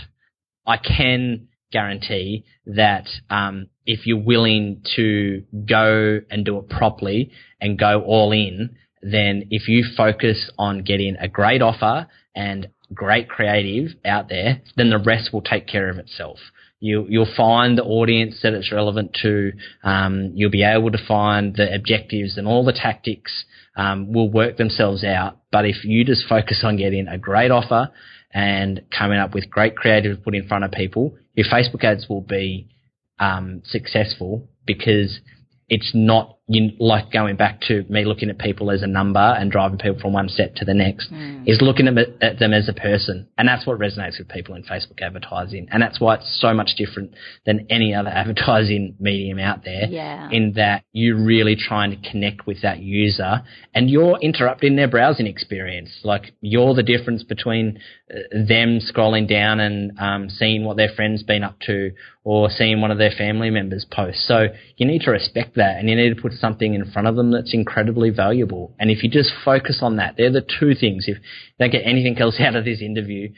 [0.66, 7.78] I can guarantee that um, if you're willing to go and do it properly and
[7.78, 13.90] go all in, then if you focus on getting a great offer and great creative
[14.04, 16.38] out there, then the rest will take care of itself.
[16.78, 19.52] You, you'll find the audience that it's relevant to.
[19.82, 23.44] Um, you'll be able to find the objectives and all the tactics
[23.76, 25.38] um, will work themselves out.
[25.50, 27.90] But if you just focus on getting a great offer
[28.32, 32.08] and coming up with great creative to put in front of people, your Facebook ads
[32.08, 32.68] will be
[33.20, 35.20] um, successful because
[35.68, 39.50] it's not you, like going back to me looking at people as a number and
[39.50, 41.42] driving people from one step to the next mm.
[41.44, 43.26] is looking at, at, them as a person.
[43.36, 45.66] And that's what resonates with people in Facebook advertising.
[45.72, 47.14] And that's why it's so much different
[47.46, 50.28] than any other advertising medium out there yeah.
[50.30, 53.42] in that you're really trying to connect with that user
[53.74, 55.90] and you're interrupting their browsing experience.
[56.04, 61.24] Like you're the difference between uh, them scrolling down and um, seeing what their friend's
[61.24, 61.90] been up to
[62.26, 64.18] or seeing one of their family members post.
[64.26, 67.14] So you need to respect that and you need to put something in front of
[67.14, 68.74] them that's incredibly valuable.
[68.80, 71.04] And if you just focus on that, they're the two things.
[71.06, 71.22] If you
[71.60, 73.32] don't get anything else out of this interview,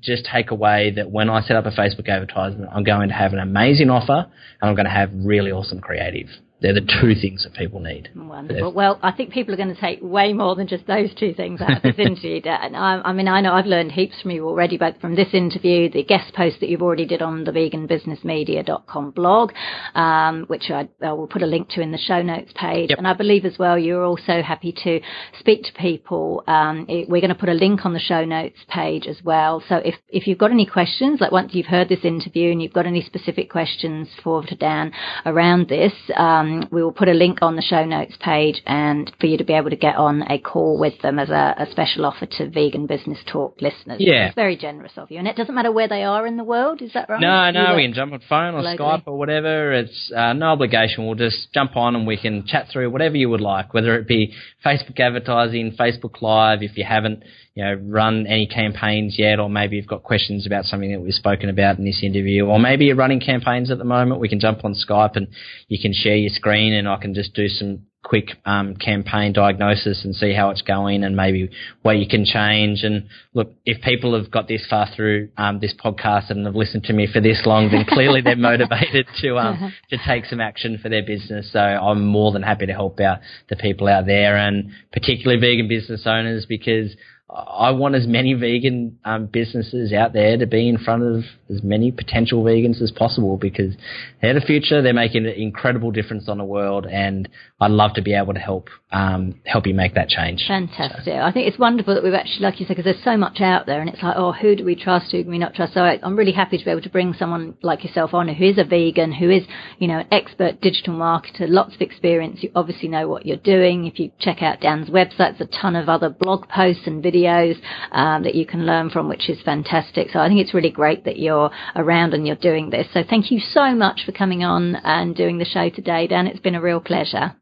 [0.00, 3.34] just take away that when I set up a Facebook advertisement, I'm going to have
[3.34, 4.26] an amazing offer
[4.62, 6.28] and I'm going to have really awesome creative.
[6.60, 8.10] They're the two things that people need.
[8.14, 8.72] Wonderful.
[8.72, 11.60] Well, I think people are going to take way more than just those two things
[11.62, 12.74] out of this interview, Dan.
[12.74, 15.90] I, I, mean, I know I've learned heaps from you already, both from this interview,
[15.90, 19.52] the guest post that you've already did on the veganbusinessmedia.com blog,
[19.94, 22.90] um, which I, I, will put a link to in the show notes page.
[22.90, 22.98] Yep.
[22.98, 25.00] And I believe as well you're also happy to
[25.38, 26.44] speak to people.
[26.46, 29.62] Um, it, we're going to put a link on the show notes page as well.
[29.66, 32.74] So if, if you've got any questions, like once you've heard this interview and you've
[32.74, 34.92] got any specific questions for Dan
[35.24, 39.10] around this, um, um, we will put a link on the show notes page and
[39.20, 41.66] for you to be able to get on a call with them as a, a
[41.70, 43.98] special offer to Vegan Business Talk listeners.
[44.00, 44.26] Yeah.
[44.26, 45.18] It's very generous of you.
[45.18, 47.20] And it doesn't matter where they are in the world, is that right?
[47.20, 49.72] No, no, we can jump on phone or Skype or whatever.
[49.72, 51.06] It's uh, no obligation.
[51.06, 54.06] We'll just jump on and we can chat through whatever you would like, whether it
[54.06, 54.34] be
[54.64, 57.22] Facebook advertising, Facebook Live, if you haven't
[57.60, 61.12] you know, run any campaigns yet, or maybe you've got questions about something that we've
[61.12, 64.40] spoken about in this interview, or maybe you're running campaigns at the moment, we can
[64.40, 65.28] jump on Skype and
[65.68, 70.06] you can share your screen and I can just do some quick um, campaign diagnosis
[70.06, 71.50] and see how it's going and maybe
[71.82, 72.82] what you can change.
[72.82, 76.84] And look, if people have got this far through um, this podcast and have listened
[76.84, 80.78] to me for this long, then clearly they're motivated to um, to take some action
[80.82, 81.52] for their business.
[81.52, 83.18] So I'm more than happy to help out
[83.50, 86.96] the people out there and particularly vegan business owners because
[87.32, 91.62] I want as many vegan um, businesses out there to be in front of as
[91.62, 93.74] many potential vegans as possible because
[94.20, 94.82] they're the future.
[94.82, 97.28] They're making an incredible difference on the world, and
[97.60, 100.44] I'd love to be able to help um, help you make that change.
[100.48, 101.04] Fantastic.
[101.04, 101.12] So.
[101.12, 103.66] I think it's wonderful that we've actually, like you said, because there's so much out
[103.66, 105.12] there, and it's like, oh, who do we trust?
[105.12, 105.74] Who can we not trust?
[105.74, 108.44] So I, I'm really happy to be able to bring someone like yourself on who
[108.44, 109.44] is a vegan, who is,
[109.78, 112.42] you know, an expert digital marketer, lots of experience.
[112.42, 113.86] You obviously know what you're doing.
[113.86, 117.19] If you check out Dan's website, there's a ton of other blog posts and videos
[117.20, 117.60] videos
[117.92, 120.08] um, that you can learn from, which is fantastic.
[120.12, 122.86] So I think it's really great that you're around and you're doing this.
[122.92, 126.26] So thank you so much for coming on and doing the show today, Dan.
[126.26, 127.34] It's been a real pleasure.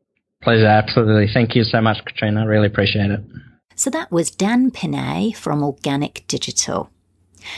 [0.43, 1.26] Pleasure, absolutely.
[1.33, 2.43] Thank you so much, Katrina.
[2.43, 3.20] I really appreciate it.
[3.74, 6.91] So that was Dan Pinnay from Organic Digital.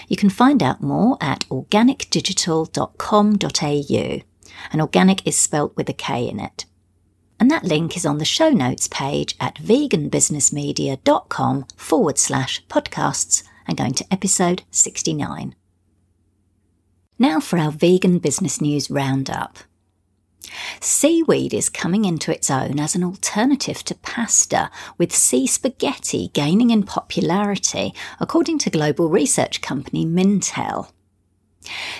[0.08, 4.22] You can find out more at organicdigital.com.au.
[4.72, 6.66] And organic is spelt with a K in it
[7.40, 13.78] and that link is on the show notes page at veganbusinessmedia.com forward slash podcasts and
[13.78, 15.56] going to episode 69.
[17.18, 19.56] Now for our vegan business news roundup.
[20.80, 26.70] Seaweed is coming into its own as an alternative to pasta, with sea spaghetti gaining
[26.70, 30.90] in popularity, according to global research company Mintel.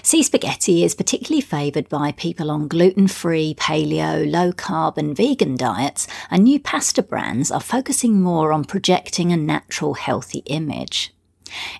[0.03, 5.57] Sea spaghetti is particularly favoured by people on gluten free, paleo, low carb, and vegan
[5.57, 11.13] diets, and new pasta brands are focusing more on projecting a natural, healthy image.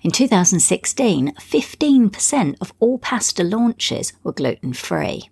[0.03, 5.29] In 2016, 15% of all pasta launches were gluten free.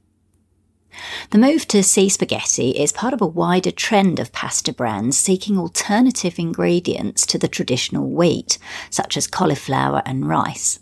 [1.30, 5.58] The move to sea spaghetti is part of a wider trend of pasta brands seeking
[5.58, 8.58] alternative ingredients to the traditional wheat,
[8.90, 10.80] such as cauliflower and rice.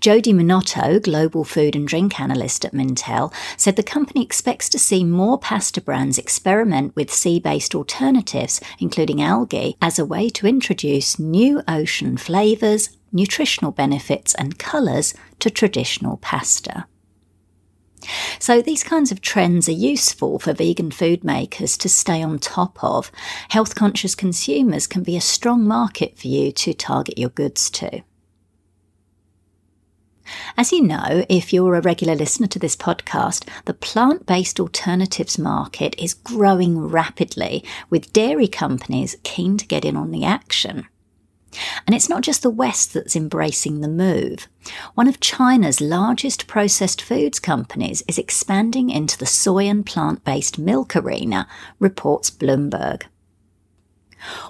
[0.00, 5.04] Jody Minotto, global food and drink analyst at Mintel, said the company expects to see
[5.04, 11.18] more pasta brands experiment with sea based alternatives, including algae, as a way to introduce
[11.18, 16.86] new ocean flavours, nutritional benefits, and colours to traditional pasta.
[18.38, 22.82] So, these kinds of trends are useful for vegan food makers to stay on top
[22.82, 23.12] of.
[23.50, 28.02] Health conscious consumers can be a strong market for you to target your goods to.
[30.56, 35.38] As you know, if you're a regular listener to this podcast, the plant based alternatives
[35.38, 40.86] market is growing rapidly, with dairy companies keen to get in on the action.
[41.86, 44.48] And it's not just the West that's embracing the move.
[44.94, 50.58] One of China's largest processed foods companies is expanding into the soy and plant based
[50.58, 53.02] milk arena, reports Bloomberg.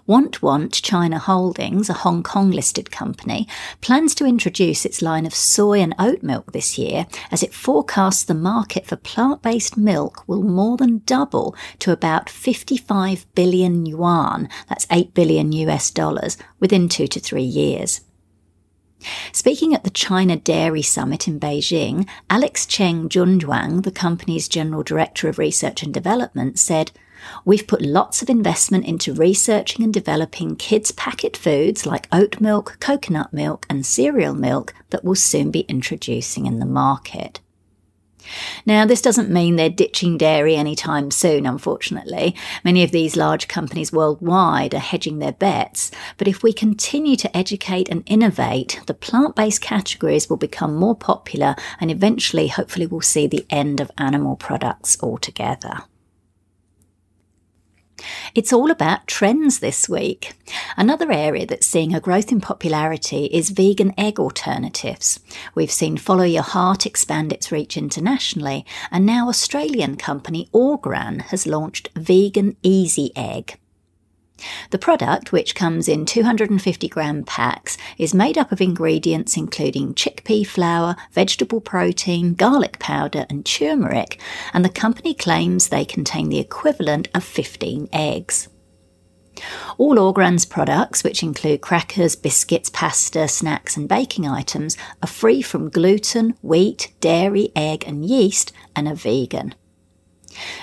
[0.07, 3.47] Want Want China Holdings, a Hong Kong listed company,
[3.81, 8.23] plans to introduce its line of soy and oat milk this year as it forecasts
[8.23, 14.49] the market for plant based milk will more than double to about 55 billion yuan,
[14.69, 18.01] that's 8 billion US dollars, within two to three years.
[19.33, 25.29] Speaking at the China Dairy Summit in Beijing, Alex Cheng Junjuang, the company's General Director
[25.29, 26.93] of Research and Development, said,
[27.45, 32.77] We've put lots of investment into researching and developing kids' packet foods like oat milk,
[32.81, 37.41] coconut milk, and cereal milk that we'll soon be introducing in the market.
[38.67, 42.35] Now, this doesn't mean they're ditching dairy anytime soon, unfortunately.
[42.65, 45.91] Many of these large companies worldwide are hedging their bets.
[46.17, 50.97] But if we continue to educate and innovate, the plant based categories will become more
[50.97, 55.83] popular and eventually, hopefully, we'll see the end of animal products altogether.
[58.35, 60.33] It's all about trends this week.
[60.77, 65.21] Another area that's seeing a growth in popularity is vegan egg alternatives.
[65.55, 71.47] We've seen Follow Your Heart expand its reach internationally, and now Australian company Orgran has
[71.47, 73.60] launched Vegan Easy Egg.
[74.71, 80.47] The product, which comes in 250 gram packs, is made up of ingredients including chickpea
[80.47, 84.21] flour, vegetable protein, garlic powder, and turmeric,
[84.53, 88.49] and the company claims they contain the equivalent of 15 eggs.
[89.79, 95.71] All Orgran's products, which include crackers, biscuits, pasta, snacks, and baking items, are free from
[95.71, 99.55] gluten, wheat, dairy, egg, and yeast and are vegan.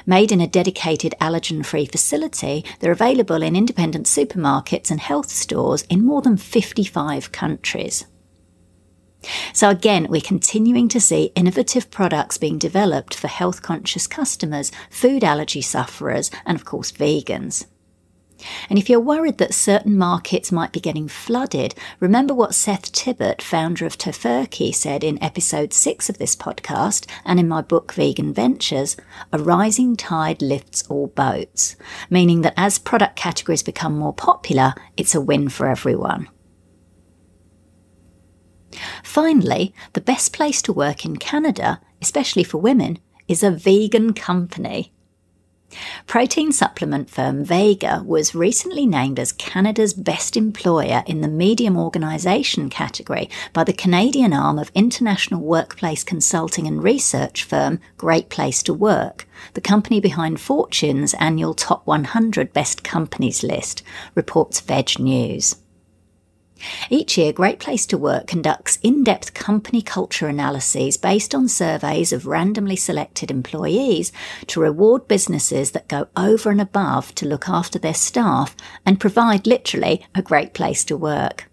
[0.05, 5.83] Made in a dedicated allergen free facility, they're available in independent supermarkets and health stores
[5.83, 8.05] in more than 55 countries.
[9.53, 15.23] So, again, we're continuing to see innovative products being developed for health conscious customers, food
[15.23, 17.65] allergy sufferers, and of course, vegans.
[18.69, 23.41] And if you're worried that certain markets might be getting flooded, remember what Seth Tibbott,
[23.41, 28.33] founder of Tofurky, said in episode 6 of this podcast and in my book Vegan
[28.33, 28.97] Ventures
[29.31, 31.75] a rising tide lifts all boats,
[32.09, 36.29] meaning that as product categories become more popular, it's a win for everyone.
[39.03, 44.93] Finally, the best place to work in Canada, especially for women, is a vegan company.
[46.05, 52.69] Protein supplement firm Vega was recently named as Canada's best employer in the medium organisation
[52.69, 58.73] category by the Canadian arm of international workplace consulting and research firm Great Place to
[58.73, 63.83] Work, the company behind Fortune's annual Top 100 Best Companies list,
[64.15, 65.55] reports Veg News.
[66.89, 72.13] Each year, Great Place to Work conducts in depth company culture analyses based on surveys
[72.13, 74.11] of randomly selected employees
[74.47, 78.55] to reward businesses that go over and above to look after their staff
[78.85, 81.49] and provide literally a great place to work.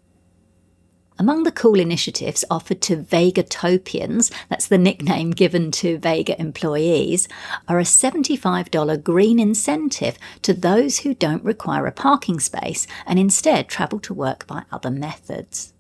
[1.17, 7.29] Among the cool initiatives offered to Vegatopians, that's the nickname given to Vega employees,
[7.69, 13.69] are a $75 green incentive to those who don't require a parking space and instead
[13.69, 15.73] travel to work by other methods.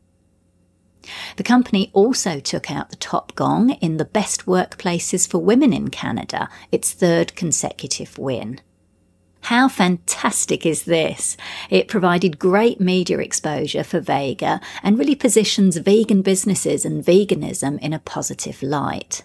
[1.37, 5.89] The company also took out the top gong in the Best Workplaces for Women in
[5.89, 8.61] Canada, its third consecutive win.
[9.45, 11.36] How fantastic is this?
[11.68, 17.92] It provided great media exposure for Vega and really positions vegan businesses and veganism in
[17.92, 19.22] a positive light.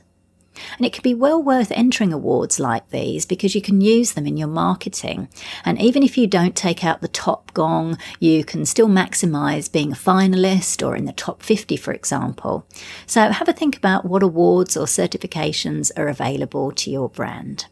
[0.77, 4.27] And it can be well worth entering awards like these because you can use them
[4.27, 5.29] in your marketing.
[5.63, 9.93] And even if you don't take out the top gong, you can still maximise being
[9.93, 12.67] a finalist or in the top 50, for example.
[13.05, 17.67] So have a think about what awards or certifications are available to your brand.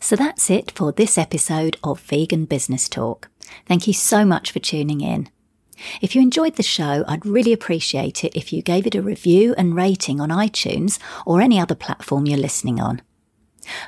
[0.00, 3.28] So that's it for this episode of Vegan Business Talk.
[3.66, 5.28] Thank you so much for tuning in.
[6.00, 9.54] If you enjoyed the show, I'd really appreciate it if you gave it a review
[9.58, 13.02] and rating on iTunes or any other platform you're listening on.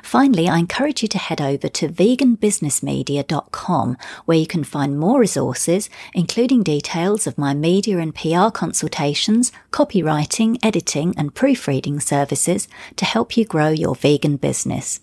[0.03, 5.89] Finally, I encourage you to head over to veganbusinessmedia.com where you can find more resources,
[6.13, 13.35] including details of my media and PR consultations, copywriting, editing, and proofreading services to help
[13.35, 14.99] you grow your vegan business.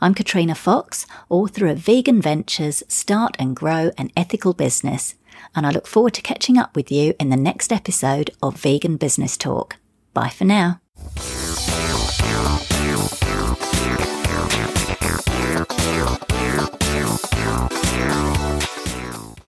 [0.00, 5.14] I'm Katrina Fox, author of Vegan Ventures Start and Grow an Ethical Business,
[5.54, 8.96] and I look forward to catching up with you in the next episode of Vegan
[8.96, 9.76] Business Talk.
[10.14, 10.80] Bye for now.